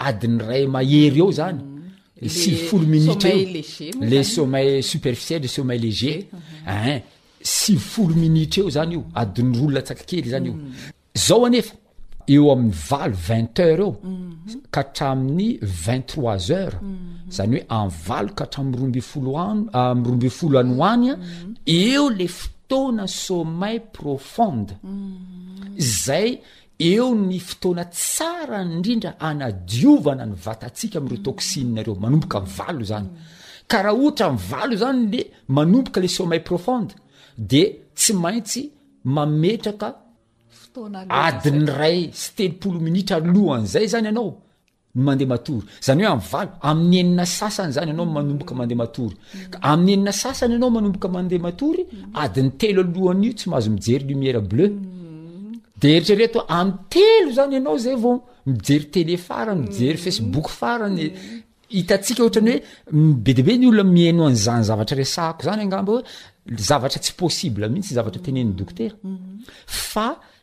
adin'ny 0.08 0.38
ray 0.48 0.64
mahery 0.74 1.18
eo 1.22 1.30
zany 1.38 1.60
siv 2.38 2.56
foloreo 2.68 3.18
le 4.10 4.22
somel 4.34 4.82
superficiel 4.92 5.42
le 5.42 5.48
someil 5.56 5.80
léger 5.86 6.18
en 6.66 7.00
siv 7.58 7.78
folo 7.92 8.14
mt 8.14 8.58
eo 8.58 8.64
uh-huh. 8.64 8.70
zanyo 8.78 9.00
adin'y 9.20 9.58
rolonatsakakelyzanya 9.58 10.52
mm. 10.52 11.52
it 11.58 11.66
heure 12.32 12.32
eo 12.34 13.92
kahatrami'ny 14.74 15.58
vinttrois 15.86 16.38
heures 16.50 16.78
mm-hmm. 16.82 17.04
mm-hmm. 17.04 17.32
zany 17.36 17.52
hoe 17.56 17.64
avalo 17.68 18.30
kahtramromb 18.38 18.96
folo 19.00 19.32
an 19.36 19.58
rombe 20.06 20.28
folo 20.30 20.58
any 20.60 20.74
hoanya 20.78 21.14
mm-hmm. 21.16 21.54
eo 21.66 22.08
le 22.18 22.26
oasomalprofonde 22.80 24.74
zay 26.04 26.30
eo 26.92 27.08
ny 27.14 27.38
fotoana 27.48 27.84
tsara 27.84 28.58
y 28.64 28.66
ndrindra 28.80 29.12
anadiovana 29.28 30.24
ny 30.26 30.34
vatatsika 30.46 30.96
am'reo 31.00 31.20
toksininareo 31.26 31.94
manomboka 32.02 32.38
nvalo 32.46 32.82
zany 32.90 33.08
ka 33.70 33.78
raha 33.84 33.96
ohatra 34.00 34.26
mivalo 34.36 34.74
zany 34.82 35.00
le 35.14 35.20
manomboka 35.56 35.98
la 36.00 36.08
somayl 36.16 36.42
profonde 36.50 36.92
de 37.50 37.62
tsy 37.98 38.12
maintsy 38.22 38.62
mametraka 39.14 39.88
adinny 41.24 41.66
ray 41.80 42.00
sy 42.20 42.26
telopolo 42.36 42.78
minitra 42.86 43.16
lohany 43.34 43.66
zay 43.72 43.86
zany 43.92 44.06
ianao 44.08 44.30
ymandeha 44.96 45.28
matory 45.34 45.62
zany 45.88 46.00
hoe 46.04 46.10
amval 46.16 46.48
amin'ny 46.70 46.96
enina 47.02 47.24
sasany 47.38 47.72
zany 47.76 47.90
anao 47.94 48.06
manomboka 48.16 48.54
mandeha 48.60 48.80
matory 48.84 49.14
amin'ny 49.72 49.92
enina 49.96 50.12
sasany 50.22 50.54
anao 50.58 50.70
manomboka 50.76 51.08
mande 51.16 51.36
matory 51.46 51.82
ad'ny 52.22 52.48
teloalohanio 52.60 53.32
tsy 53.38 53.46
mahazo 53.52 53.68
mijeryluièrbleu 53.76 54.68
dertrret 55.82 56.34
am 56.58 56.68
telo 56.94 57.28
zany 57.38 57.52
ianao 57.58 57.76
zay 57.86 57.96
vao 58.04 58.14
mijery 58.54 58.86
tele 58.94 59.14
fara 59.26 59.52
mijery 59.62 59.98
facebook 60.04 60.46
farany 60.58 61.04
itatsika 61.80 62.22
hatrany 62.26 62.54
oe 62.54 62.58
be 63.24 63.30
deabe 63.38 63.52
ny 63.60 63.66
olona 63.72 63.88
miheno 63.96 64.22
anzany 64.30 64.62
zavatra 64.70 64.94
resako 65.02 65.40
zany 65.48 65.60
angamba 65.66 65.92
hoezavatra 65.98 66.98
tsypossibe 67.04 67.64
mihitsyzavtratenennyokterfa 67.72 70.06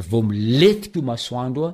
vao 0.00 0.22
miletikoo 0.22 1.02
masoandro 1.10 1.66
a 1.68 1.70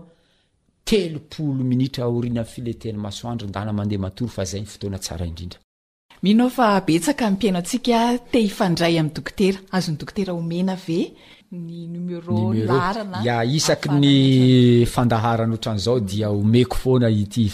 telopolo 0.84 1.54
minitra 1.72 2.00
aorina 2.04 2.40
any 2.44 2.48
fileteny 2.52 2.98
masoandro 3.06 3.44
ndana 3.48 3.72
mandeha 3.72 4.00
matory 4.02 4.30
fa 4.30 4.44
zay 4.44 4.60
ny 4.60 4.66
fooanaaadaetaka 4.66 7.30
mpiainao 7.30 7.62
tsika 7.62 8.18
te 8.32 8.40
ifandray 8.40 8.98
am'y 8.98 9.12
dokotera 9.14 9.58
azony 9.76 9.96
dokotera 9.98 10.32
omena 10.34 10.76
ve 10.86 11.12
nynaisaky 11.52 13.88
ny 14.02 14.84
fandaharany 14.94 15.52
otran'izao 15.56 16.00
dia 16.00 16.30
omeko 16.30 16.76
foana 16.82 17.08
ity 17.22 17.44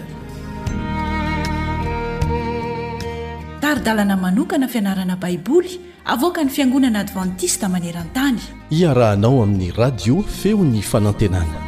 taridalana 3.63 4.15
manokana 4.25 4.67
fianarana 4.73 5.15
baiboly 5.23 5.71
avoaka 6.13 6.43
ny 6.43 6.49
fiangonana 6.55 6.99
advantista 7.05 7.65
maneran-tany 7.73 8.39
iarahanao 8.79 9.37
amin'ny 9.43 9.71
radio 9.83 10.15
feony 10.39 10.81
fanantenana 10.91 11.59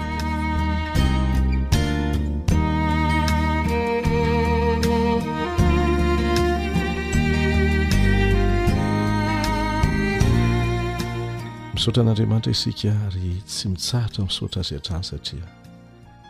misaotra 11.75 12.01
n'andriamanitra 12.05 12.51
isika 12.57 12.89
ary 13.07 13.29
tsy 13.51 13.63
mitsaratra 13.73 14.21
misaotra 14.29 14.59
azy 14.63 14.73
atrany 14.79 15.03
satria 15.11 15.45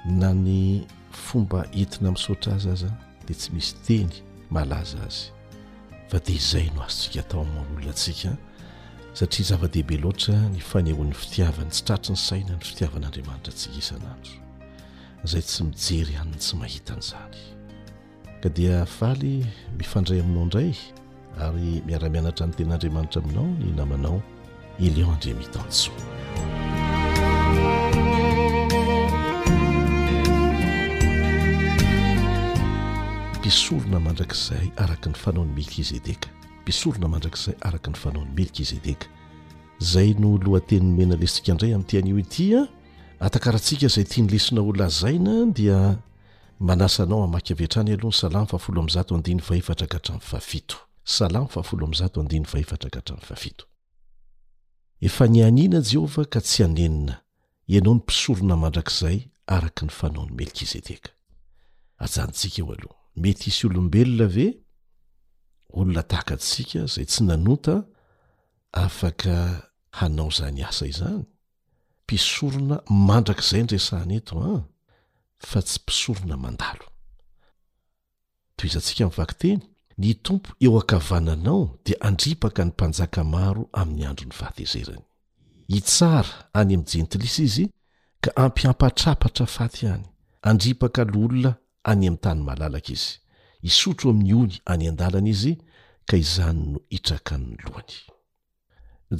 na 0.06 0.34
ny 0.34 0.84
fomba 1.12 1.64
hintina 1.72 2.12
miisotra 2.12 2.54
azy 2.56 2.70
azya 2.70 2.90
dia 3.28 3.36
tsy 3.36 3.52
misy 3.56 3.76
teny 3.88 4.12
malaza 4.52 5.00
azy 5.08 5.32
fa 6.12 6.20
dia 6.20 6.36
izay 6.36 6.68
no 6.76 6.82
azotsika 6.84 7.20
atao 7.24 7.42
an'nolona 7.44 7.90
atsika 7.94 8.34
satria 9.16 9.46
zava-dehibe 9.50 9.98
loatra 10.04 10.36
ny 10.52 10.60
fanehon'ny 10.60 11.16
fitiavany 11.16 11.70
tsy 11.72 11.84
tratri 11.88 12.14
ny 12.16 12.20
saina 12.28 12.54
ny 12.58 12.64
fitiavan'andriamanitra 12.68 13.54
atsik 13.56 13.78
isanandro 13.78 14.34
zay 15.24 15.42
tsy 15.48 15.64
mijery 15.70 16.14
hanny 16.20 16.38
tsy 16.38 16.56
mahitan'izany 16.60 17.38
ka 18.44 18.50
dia 18.50 18.84
faly 19.00 19.40
mifandray 19.80 20.20
aminao 20.20 20.44
indray 20.46 20.74
ary 21.48 21.80
miaramianatra 21.88 22.48
ny 22.52 22.60
ten'andriamanitra 22.60 23.22
aminao 23.24 23.48
ny 23.62 23.72
namanao 23.72 24.20
ilion 24.84 25.14
andre 25.16 25.34
mihitanso 25.40 25.92
misorona 33.44 34.00
manrakzay 34.00 34.72
ark 34.78 35.06
ny 35.08 35.14
fanaonymelkiedeampisorona 35.16 37.08
mandrakzay 37.08 37.56
araky 37.62 37.90
ny 37.92 37.96
fanaony 37.98 38.30
melkizedeka 38.36 39.08
zay 39.80 40.14
no 40.14 40.38
lohateny 40.38 40.82
nomena 40.84 41.16
lesika 41.16 41.52
indray 41.52 41.74
amin'tian'io 41.74 42.18
itya 42.20 42.60
ah. 42.64 42.68
atakarahantsika 43.26 43.88
zay 43.88 44.04
tia 44.04 44.24
nylesina 44.24 44.62
olo 44.62 44.90
zaina 44.90 45.46
dia 45.54 46.00
manasanao 46.60 47.32
aaefa 55.04 55.28
nanina 55.28 55.82
jehovah 55.82 56.26
ka 56.26 56.42
tsy 56.42 56.64
anenina 56.64 57.20
ianao 57.68 57.94
ny 57.94 57.98
mpisorona 58.00 58.56
mandrakzay 58.56 59.20
araka 59.48 59.86
ny 59.86 59.90
fanaony 59.92 60.32
melkizedeka 60.32 61.10
mety 63.16 63.48
isy 63.50 63.68
olombelona 63.68 64.28
ve 64.36 64.48
olona 65.70 66.02
tahakatsika 66.12 66.86
zay 66.94 67.06
tsy 67.12 67.22
nanota 67.28 67.76
afaka 68.84 69.36
hanao 69.98 70.30
izany 70.34 70.62
asa 70.66 70.86
izany 70.94 71.24
mpisorona 72.04 72.76
mandrak'izay 73.08 73.64
nresahany 73.64 74.16
eto 74.22 74.34
a 74.40 74.42
ah. 74.56 74.62
fa 75.50 75.60
tsy 75.68 75.78
mpisorona 75.84 76.36
mandalo 76.44 76.86
toy 78.56 78.68
izantsika 78.70 79.04
m'ny 79.06 79.16
vakiteny 79.20 79.62
ny 80.02 80.10
tompo 80.26 80.50
eo 80.66 80.74
akavananao 80.82 81.64
dia 81.86 81.98
andripaka 82.08 82.62
ny 82.66 82.70
mpanjaka 82.74 83.22
maro 83.34 83.64
amin'ny 83.80 84.06
andro 84.10 84.26
ny 84.28 84.36
vahatezerany 84.42 85.04
itsara 85.78 86.34
any 86.60 86.74
amin'ny 86.76 86.86
jentilisa 86.92 87.42
izy 87.48 87.66
ka 88.24 88.30
ampiampatrapatra 88.44 89.46
faty 89.58 89.82
any 89.94 90.06
andripaka 90.50 91.02
loholona 91.12 91.52
any 91.90 92.08
amin'ny 92.08 92.18
tany 92.24 92.42
malalaka 92.48 92.92
izy 92.96 93.14
isotro 93.68 94.10
amin'ny 94.12 94.34
ony 94.36 94.54
any 94.74 94.86
an-dalana 94.92 95.30
izy 95.34 95.54
ka 96.10 96.16
izany 96.24 96.62
no 96.74 96.78
hitraka 96.94 97.34
n'ny 97.38 97.56
lohany 97.64 97.94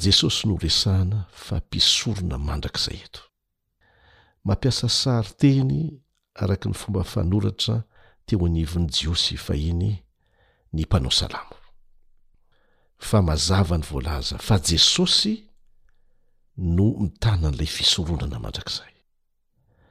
jesosy 0.02 0.42
no 0.48 0.54
resahana 0.64 1.20
fa 1.44 1.56
mpisorona 1.64 2.36
mandrakizay 2.48 2.98
eto 3.06 3.20
mampiasa 4.46 4.86
sary-teny 5.02 5.80
araky 6.42 6.66
ny 6.70 6.74
fomba 6.80 7.02
fanoratra 7.12 7.76
teo 8.26 8.38
anyiviny 8.48 8.88
jiose 8.96 9.34
fahiny 9.46 9.90
ny 10.74 10.80
mpanao 10.86 11.10
salamo 11.20 11.56
fa 13.08 13.18
mazava 13.28 13.76
ny 13.78 13.84
voalaza 13.90 14.36
fa 14.46 14.54
jesosy 14.68 15.32
no 16.76 16.86
mitanan'ilay 17.02 17.70
fisoronana 17.76 18.38
mandrak'izay 18.44 18.93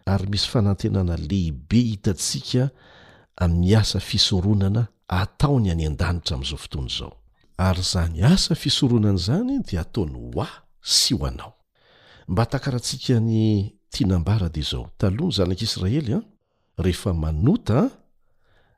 ary 0.05 0.27
misy 0.29 0.47
fanantenana 0.49 1.15
lehibe 1.17 1.77
hitatsika 1.79 2.69
amin'ny 3.35 3.75
asa 3.77 3.99
fisoronana 3.99 4.87
atao 5.07 5.55
ny 5.61 5.71
any 5.73 5.85
an-danitra 5.89 6.35
amn'izao 6.35 6.59
fotoany 6.63 6.89
zao 6.97 7.11
ary 7.57 7.83
zany 7.91 8.23
asa 8.33 8.55
fisoronana 8.55 9.17
zany 9.25 9.59
dia 9.67 9.81
ataony 9.81 10.13
hoa 10.13 10.49
sy 10.81 11.15
ho 11.15 11.25
anao 11.27 11.53
mba 12.27 12.45
takarahantsika 12.45 13.19
ny 13.19 13.35
tianambara 13.89 14.49
de 14.49 14.61
zao 14.61 14.91
taloha 14.97 15.27
ny 15.29 15.35
zanak'israely 15.37 16.13
a 16.17 16.21
rehefa 16.77 17.13
manotaa 17.13 17.87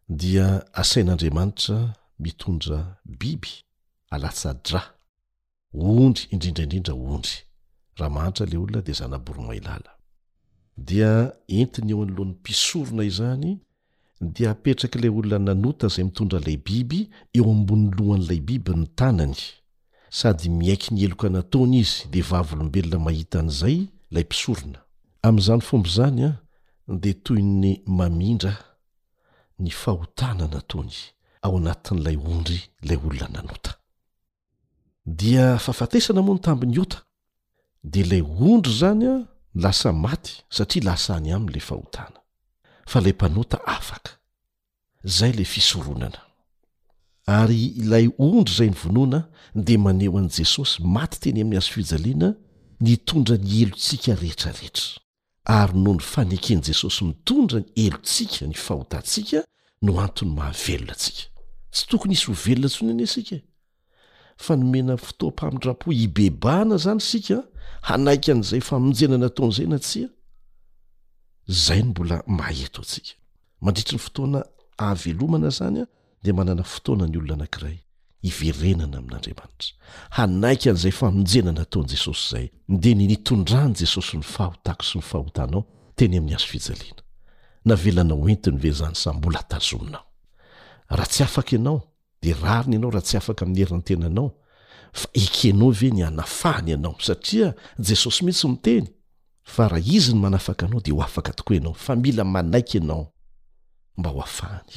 dia 0.09 0.47
asain'andriamanitra 0.81 1.77
mitondra 2.21 2.79
biby 3.19 3.53
alatsadra 4.13 4.81
ondry 5.73 6.29
indrindraindrindra 6.33 6.93
ondry 7.13 7.35
raha 7.97 8.11
mahanitra 8.15 8.45
le 8.49 8.57
olona 8.57 8.81
dea 8.85 8.95
zanaboromailala 8.99 9.91
dia 10.77 11.33
entiny 11.47 11.91
eo 11.91 12.01
anylohan'ny 12.03 12.31
mpisorona 12.33 13.03
izany 13.03 13.59
dia 14.21 14.51
apetraky 14.51 14.97
ilay 14.99 15.09
olona 15.09 15.39
nanota 15.39 15.87
izay 15.87 16.03
mitondra 16.05 16.39
ilay 16.39 16.57
biby 16.57 16.99
eo 17.37 17.51
ambony 17.51 17.91
lohan'ilay 17.97 18.39
biby 18.41 18.71
ny 18.75 18.87
tanany 18.99 19.37
sady 20.09 20.49
miaiky 20.49 20.93
ny 20.93 21.03
eloka 21.05 21.29
nataony 21.29 21.77
izy 21.79 22.07
de 22.11 22.21
vavolombelona 22.21 22.99
mahitan'izay 23.05 23.77
lay 24.11 24.23
mpisorona 24.27 24.79
amin'izany 25.23 25.61
fomby 25.61 25.89
izany 25.89 26.21
a 26.29 26.31
de 26.87 27.11
toy 27.23 27.41
ny 27.41 27.81
mamindra 27.87 28.55
ny 29.59 29.69
fahotana 29.71 30.47
nataony 30.47 30.95
ao 31.41 31.57
anatin'ilay 31.57 32.17
ondry 32.17 32.59
ilay 32.83 32.97
olona 32.97 33.27
nanota 33.33 33.71
dia 35.05 35.57
fahafatesana 35.57 36.21
moa 36.21 36.35
ny 36.35 36.41
tambiny 36.41 36.77
ota 36.79 36.99
de 37.83 37.99
ilay 37.99 38.21
ondry 38.21 38.73
zany 38.79 39.03
a 39.13 39.34
ary 47.25 47.71
ilay 47.81 48.05
ondry 48.17 48.53
zay 48.55 48.69
ny 48.69 48.75
vonoana 48.77 49.19
dea 49.55 49.77
maneho 49.77 50.17
an'i 50.19 50.29
jesosy 50.29 50.83
maty 50.83 51.17
teny 51.19 51.41
amin'ny 51.41 51.57
azo 51.57 51.71
fijaleana 51.73 52.33
ni 52.79 52.97
tondra 52.97 53.35
ny 53.37 53.63
elotsika 53.63 54.13
rehetrarehetra 54.15 54.99
ary 55.45 55.73
no 55.79 55.93
ny 55.95 55.99
faneken'i 56.03 56.61
jesosy 56.61 57.05
mitondra 57.05 57.59
ny 57.63 57.67
elontsika 57.75 58.45
ny 58.47 58.53
fahotantsika 58.53 59.39
no 59.81 59.93
anton'ny 60.05 60.35
mahavelona 60.37 60.93
ntsika 60.93 61.25
tsy 61.73 61.83
tokony 61.89 62.13
isy 62.13 62.27
ho 62.27 62.33
velona 62.45 62.67
ntsona 62.67 62.91
ane 62.93 63.07
sika 63.15 63.37
fa 64.43 64.53
nomena 64.55 64.97
fotoampamindrapo 64.97 65.87
hibebahana 65.91 66.77
zany 66.77 66.99
sika 67.01 67.37
hanaiky 67.89 68.29
an'izay 68.33 68.61
famonjenana 68.69 69.25
ataon'izay 69.31 69.67
na 69.73 69.77
tsia 69.87 70.07
zay 71.65 71.81
ny 71.83 71.87
mbola 71.93 72.17
maheto 72.39 72.79
atsika 72.83 73.13
mandritry 73.63 73.95
ny 73.97 74.01
fotoana 74.05 74.39
avelomana 74.89 75.49
zanya 75.59 75.83
de 76.23 76.29
manana 76.37 76.63
fotoana 76.73 77.03
ny 77.11 77.15
olona 77.19 77.31
anankiray 77.37 77.77
iverenana 78.29 78.97
amin'adriamanitra 79.01 79.69
hanaika 80.17 80.67
an'izay 80.71 80.93
famonjenana 81.01 81.61
ataonjesosy 81.65 82.23
zay 82.31 82.45
de 82.83 82.91
ny 82.97 83.03
nitondrany 83.11 83.73
jesosy 83.79 84.13
ny 84.19 84.25
fahotako 84.33 84.83
sy 84.89 84.93
ny 84.99 85.03
fahhotanao 85.11 85.61
teny 85.97 86.15
amn'ny 86.19 86.33
azoijaanaavenaentny 86.37 88.57
vezy 88.63 88.85
boaiaohaty 89.23 91.19
aaodearinyanao 91.25 91.79
rahatsy 92.95 93.15
afakm'ny 93.21 93.59
herinnaao 93.61 94.27
fa 94.95 95.07
ekianao 95.13 95.69
veny 95.71 96.03
anafahany 96.03 96.69
ianao 96.71 96.95
satria 96.99 97.53
jesosy 97.79 98.25
mihitsy 98.25 98.47
miteny 98.47 98.87
fa 99.43 99.67
raha 99.67 99.83
izy 99.93 100.13
ny 100.13 100.19
manafaka 100.19 100.65
anao 100.65 100.79
de 100.81 100.91
ho 100.91 101.01
afaka 101.03 101.33
tokoa 101.33 101.57
anao 101.57 101.73
fa 101.73 101.95
mila 101.95 102.23
manaiky 102.23 102.77
ianao 102.77 103.13
mba 103.97 104.09
ho 104.09 104.21
afahany 104.21 104.71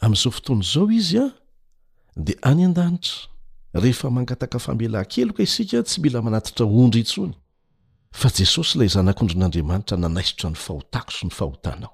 am'izao 0.00 0.32
fotoan'izao 0.32 0.90
izy 0.92 1.18
a 1.18 1.26
de 2.16 2.36
any 2.42 2.64
an-danitra 2.64 3.18
rehefa 3.74 4.10
mangataka 4.10 4.58
famelankeloka 4.58 5.42
isika 5.42 5.82
tsy 5.82 6.00
mila 6.00 6.22
manatitra 6.22 6.64
ondry 6.66 7.00
itsony 7.00 7.34
fa 8.12 8.28
jesosy 8.36 8.74
ilay 8.78 8.88
zanak'ondrin'andriamanitra 8.88 9.96
nanaisotra 9.96 10.48
ny 10.50 10.56
fahotako 10.58 11.10
sy 11.12 11.26
ny 11.26 11.30
fahotanao 11.38 11.92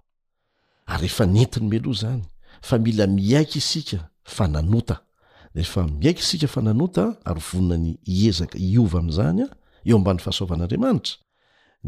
ary 0.87 1.01
rehefa 1.03 1.27
nyentiny 1.27 1.67
meloa 1.71 1.95
zany 1.95 2.23
fa 2.63 2.79
mila 2.79 3.07
miaika 3.07 3.59
isika 3.59 3.99
fa 4.25 4.47
nanota 4.49 5.01
nefa 5.55 5.87
miaiky 5.89 6.21
isika 6.21 6.47
fa 6.49 6.61
nanota 6.63 7.17
ary 7.29 7.41
voninany 7.53 7.97
hiezaka 8.07 8.59
iova 8.59 8.99
amin'izany 8.99 9.43
a 9.43 9.49
eo 9.89 9.97
amban'ny 9.97 10.21
fahasoavan'andriamanitra 10.25 11.15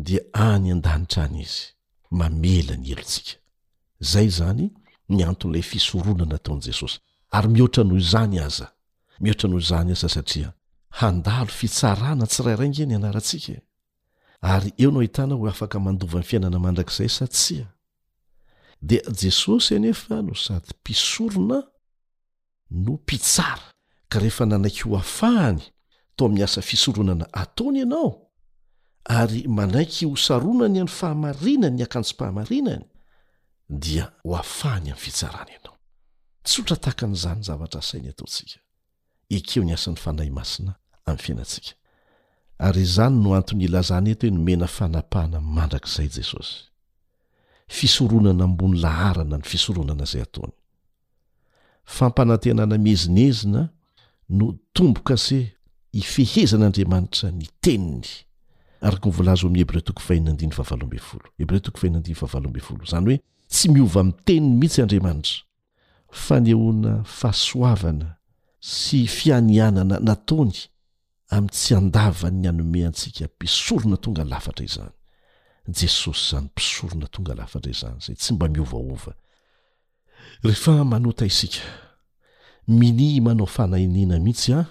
dia 0.06 0.20
any 0.32 0.70
an-danitra 0.74 1.22
any 1.26 1.40
izy 1.46 1.62
mamela 2.18 2.74
ny 2.76 2.86
elotsika 2.92 3.36
zay 4.10 4.28
zany 4.38 4.64
ny 5.14 5.20
anton'ilay 5.30 5.62
fisoroana 5.70 6.24
nataon'i 6.32 6.62
jesosy 6.66 6.98
ary 7.36 7.48
mihoatra 7.54 7.82
noho 7.84 7.98
izany 8.06 8.36
aza 8.46 8.66
mihoatra 9.22 9.46
noho 9.50 9.60
izany 9.66 9.90
aza 9.96 10.08
satria 10.16 10.48
handalo 11.00 11.50
fitsarana 11.58 12.26
tsirairaingeny 12.26 12.94
anaratsika 12.94 13.52
e. 13.52 13.58
ary 14.40 14.72
eo 14.78 14.90
no 14.90 15.00
hitana 15.00 15.34
ho 15.34 15.44
afaka 15.52 15.76
mandova 15.86 16.18
n'ny 16.20 16.28
fiainana 16.28 16.58
mandrakizay 16.64 17.08
satsia 17.08 17.66
dia 18.88 19.02
jesosy 19.20 19.76
anefa 19.76 20.22
no 20.22 20.34
sady 20.34 20.70
mpisorona 20.80 21.58
no 22.70 22.92
mpitsara 22.92 23.72
ka 24.08 24.18
rehefa 24.18 24.46
nanaiky 24.46 24.82
ho 24.88 24.96
afahany 24.98 25.62
to 26.18 26.24
amin'ny 26.26 26.44
asa 26.44 26.62
fisoronana 26.62 27.26
ataony 27.32 27.78
ianao 27.78 28.30
ary 29.04 29.46
manaiky 29.48 30.06
ho 30.06 30.16
saronany 30.16 30.78
any 30.82 30.88
fahamarinany 30.98 31.78
y 31.80 31.84
akanjom-pahamarinany 31.86 32.84
dia 33.70 34.04
hoafahany 34.24 34.88
ami'nyfitsarana 34.92 35.50
ianaots 35.54 36.52
otratakn'izanyzavatra 36.60 37.78
asainy 37.82 38.08
ataosikaekeo 38.14 39.62
n 39.66 39.70
asn'ay 39.74 40.28
aiana 41.06 41.44
ary 42.66 42.82
izany 42.82 43.14
no 43.22 43.34
antony 43.34 43.64
ilazany 43.64 44.10
eto 44.14 44.26
he 44.26 44.30
no 44.32 44.40
mena 44.48 44.66
fanapahana 44.66 45.38
mandrak'izay 45.40 46.08
jesosy 46.16 46.56
fisoronana 47.68 48.46
mbony 48.52 48.78
laharana 48.84 49.36
ny 49.38 49.42
fisoronana 49.52 50.04
zay 50.12 50.22
ataony 50.22 50.54
fampanantenana 51.86 52.78
mihezinezina 52.78 53.68
no 54.28 54.54
tombokaseh 54.72 55.46
hifehezan'andriamanitra 55.92 57.30
ny 57.30 57.46
teniny 57.62 58.02
araka 58.82 59.06
nyvolazy 59.08 59.46
ami'y 59.46 59.62
hebre 59.62 59.80
toko 59.80 60.00
faininandiny 60.02 60.52
faavaloambe 60.58 60.98
folo 61.08 61.26
hebre 61.38 61.58
toko 61.64 61.78
fainandiny 61.82 62.14
favaloambyfolo 62.22 62.84
zany 62.90 63.04
hoe 63.10 63.18
tsy 63.52 63.68
miova 63.72 64.02
mi' 64.04 64.16
teniny 64.24 64.56
mihitsy 64.60 64.82
andriamanitra 64.82 65.42
fanehoana 66.26 67.04
fahasoavana 67.18 68.08
sy 68.76 69.06
fianianana 69.06 69.96
nataony 70.08 70.56
amin'n 71.34 71.52
tsy 71.54 71.74
andavanny 71.74 72.48
anome 72.48 72.84
antsika 72.86 73.24
mpisorona 73.30 73.96
tonga 74.04 74.24
lafatra 74.24 74.64
izany 74.64 74.94
jesosy 75.78 76.24
zany 76.30 76.46
mpisorona 76.50 77.06
tonga 77.14 77.34
lafatra 77.34 77.70
izany 77.70 77.98
zay 78.04 78.16
tsy 78.18 78.32
mba 78.34 78.48
miovaova 78.48 79.12
rehefa 80.42 80.84
manota 80.84 81.26
isika 81.26 81.60
mini 82.68 83.20
manao 83.20 83.46
fanainiana 83.46 84.18
mihitsy 84.24 84.52
a 84.52 84.66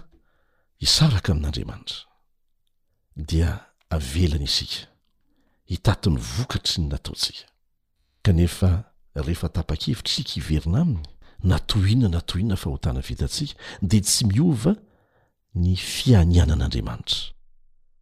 hisaraka 0.82 1.32
amin'andriamanitra 1.32 2.02
dia 3.28 3.52
avelana 3.98 4.46
isika 4.50 4.78
hitatin'ny 5.72 6.18
vokatry 6.36 6.78
ny 6.84 6.90
nataotsika 6.92 7.46
kanefa 8.26 8.70
rehefa 9.26 9.48
tapa-kevitrika 9.56 10.34
iverina 10.40 10.80
aminy 10.82 11.04
natohiana 11.50 12.08
natohiana 12.16 12.56
fahotana 12.56 13.00
vitantsika 13.08 13.54
dia 13.90 14.02
tsy 14.06 14.26
miova 14.26 14.74
ny 15.64 15.76
fianianan'andriamanitra 15.76 17.18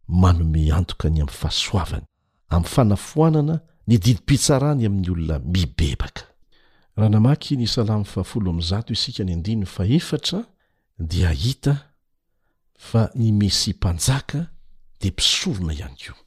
manome 0.08 0.72
antoka 0.78 1.06
ny 1.08 1.20
amin'ny 1.20 1.38
fahasoavany 1.40 2.06
amin'ny 2.52 2.70
fanafoanana 2.74 3.54
ny 3.88 3.96
didimpitsarany 4.02 4.86
amin'ny 4.86 5.10
olona 5.12 5.38
mibebaka 5.38 6.33
raha 6.96 7.08
namaky 7.08 7.56
ny 7.56 7.66
salamo 7.66 8.04
za 8.60 8.84
dia 10.98 11.28
ahita 11.28 11.90
fa 12.78 13.10
ny 13.14 13.32
mesi 13.32 13.70
mpanjaka 13.74 14.38
de 15.00 15.10
mpisorona 15.10 15.72
ihany 15.74 15.96
koa 16.06 16.22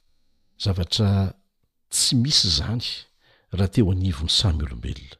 zavatra 0.62 1.32
tsy 1.90 2.14
misy 2.16 2.46
izany 2.48 2.84
raha 3.52 3.68
teo 3.72 3.86
hanivony 3.92 4.28
samy 4.40 4.62
olombelona 4.64 5.16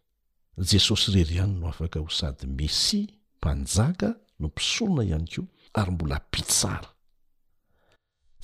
jesosy 0.71 1.11
irery 1.13 1.35
ihany 1.35 1.55
no 1.61 1.67
afaka 1.73 1.99
ho 2.03 2.09
sady 2.19 2.47
mesia 2.59 3.09
mpanjaka 3.41 4.09
no 4.41 4.47
mpisorona 4.49 5.03
ihany 5.05 5.27
koa 5.33 5.47
ary 5.81 5.91
mbola 5.93 6.17
pitsara 6.33 6.91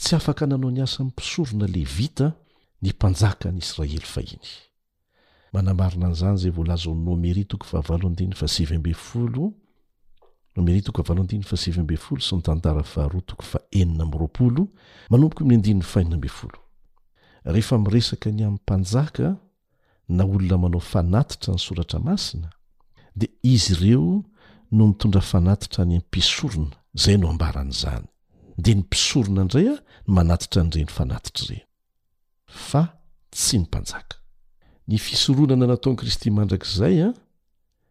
tsy 0.01 0.17
afaka 0.17 0.43
nanao 0.47 0.71
ny 0.71 0.81
asany 0.83 1.09
mpisorona 1.11 1.67
levita 1.77 2.27
ny 2.83 2.91
mpanjaka 2.97 3.47
ny 3.53 3.59
israely 3.61 4.01
hi 4.01 4.41
manamarina 5.55 6.07
an'zany 6.11 6.37
zay 6.39 6.51
volaza 6.53 6.91
nomri 6.91 7.43
toko 7.47 7.65
faavalondiny 7.67 8.35
fasimbolo 8.35 9.45
ehefa 17.51 17.79
miresaka 17.79 18.31
ny 18.33 18.43
am'panjaka 18.47 19.37
na 20.09 20.25
olona 20.25 20.57
manao 20.59 20.81
fanatitra 20.81 21.53
ny 21.55 21.59
soratra 21.61 21.99
masina 22.01 22.49
de 23.19 23.27
izy 23.43 23.75
ireo 23.77 24.25
no 24.73 24.87
mitondra 24.89 25.21
fanatitra 25.33 25.83
ny 25.91 25.97
apisorona 26.01 26.77
zay 27.03 27.17
no 27.19 27.27
ambaran'zany 27.35 28.07
de 28.65 28.71
ny 28.75 28.83
pisorona 28.93 29.43
nday 29.49 29.69
manatitra 30.17 30.61
nreny 30.65 30.89
nary 31.11 31.59
tsy 33.39 33.57
nyn 33.59 33.67
ny 34.89 34.99
fisoronana 35.01 35.67
nataoni 35.67 35.97
kristy 35.97 36.31
mandrak'zay 36.31 37.03
a 37.03 37.09
ah, 37.09 37.13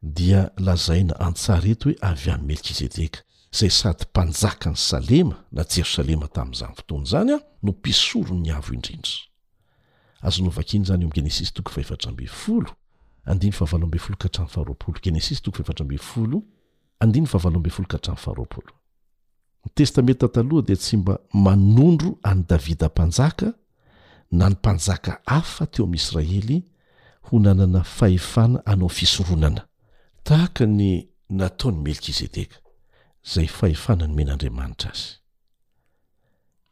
dia 0.01 0.41
lazaina 0.57 1.13
antsareto 1.27 1.85
hoe 1.89 1.97
avy 2.01 2.29
an'ny 2.31 2.47
melkizedeka 2.47 3.19
zay 3.57 3.69
sady 3.69 4.05
mpanjaka 4.11 4.69
ny 4.69 4.75
salema 4.75 5.35
na 5.51 5.63
jerosalema 5.69 6.27
tamin'izany 6.27 6.75
fotoany 6.75 7.05
zany 7.05 7.31
a 7.31 7.35
ah, 7.35 7.39
no 7.63 7.71
mpisoro 7.71 8.35
ny 8.35 8.51
avo 8.51 8.73
indrindryytestamenttataloha 8.73 11.03
dia 20.61 20.75
tsy 20.75 20.97
mba 20.97 21.17
manondro 21.33 22.19
any 22.23 22.43
davida 22.49 22.85
mpanjaka 22.87 23.53
na 24.31 24.49
ny 24.49 24.55
mpanjaka 24.55 25.21
hafa 25.25 25.65
teo 25.65 25.85
amin'y 25.85 25.95
israely 26.01 26.63
ho 27.23 27.39
nanana 27.39 27.83
fahefana 27.83 28.65
anao 28.65 28.89
fisoronana 28.89 29.67
tahaka 30.23 30.65
ny 30.65 31.01
nataony 31.29 31.77
melkizedeka 31.77 32.55
zay 33.33 33.47
fahefana 33.57 34.07
ny 34.07 34.13
menandriamanitra 34.15 34.89
azy 34.91 35.15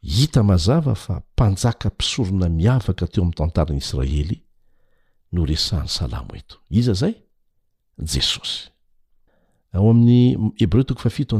hita 0.02 0.42
mazava 0.42 0.94
fa 0.94 1.22
mpanjaka 1.34 1.88
mpisorona 1.88 2.48
miavaka 2.48 3.06
teo 3.06 3.22
ami'ny 3.22 3.34
tantaranyisraely 3.40 4.38
no 5.32 5.40
resan'ny 5.50 5.88
salamo 5.88 6.32
eto 6.40 6.56
iza 6.70 6.92
zay 6.94 7.14
jesosy 7.98 8.68
ao 9.72 9.90
amin'y 9.90 10.36
hebreo 10.60 10.82
tofafo 10.82 11.36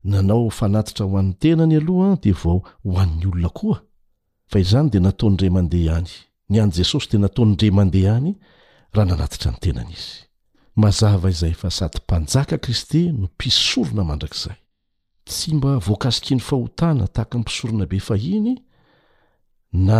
nanao 0.06 0.50
fanatitra 0.50 1.06
ho 1.06 1.18
an'ny 1.20 1.34
tenany 1.42 1.76
aloha 1.78 2.16
de 2.24 2.32
vao 2.32 2.62
hoan'ny 2.86 3.26
olona 3.30 3.50
koadeaoddsady 3.58 5.50
panjaka 12.10 12.58
kristy 12.64 13.02
no 13.20 13.28
pisorona 13.40 14.04
mandakzay 14.10 14.58
tsy 15.28 15.50
mba 15.56 15.72
voankasikiny 15.88 16.42
fahotana 16.50 17.06
tahaka 17.14 17.36
ny 17.38 17.42
mpisorona 17.42 17.86
be 17.92 17.98
fahiny 18.00 18.54
na 19.88 20.00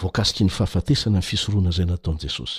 voakasikiny 0.00 0.50
fahafatesana 0.50 1.18
ny 1.18 1.22
fisoroanazay 1.30 1.86
nataony 1.86 2.18
jesosy 2.24 2.58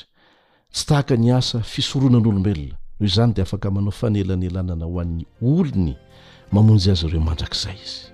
tsy 0.74 0.84
tahaka 0.88 1.16
ny 1.18 1.28
asa 1.38 1.58
fisorona 1.74 2.18
n'olobelona 2.20 2.76
o 3.02 3.04
izany 3.06 3.34
de 3.34 3.40
afaka 3.42 3.68
manao 3.72 3.92
fanelany 3.92 4.46
elanana 4.52 4.86
hoan'ny 4.86 5.24
olony 5.42 5.94
mamonjy 6.52 6.90
azy 6.92 7.06
ireo 7.08 7.20
mandrakizay 7.24 7.74
izy 7.80 8.10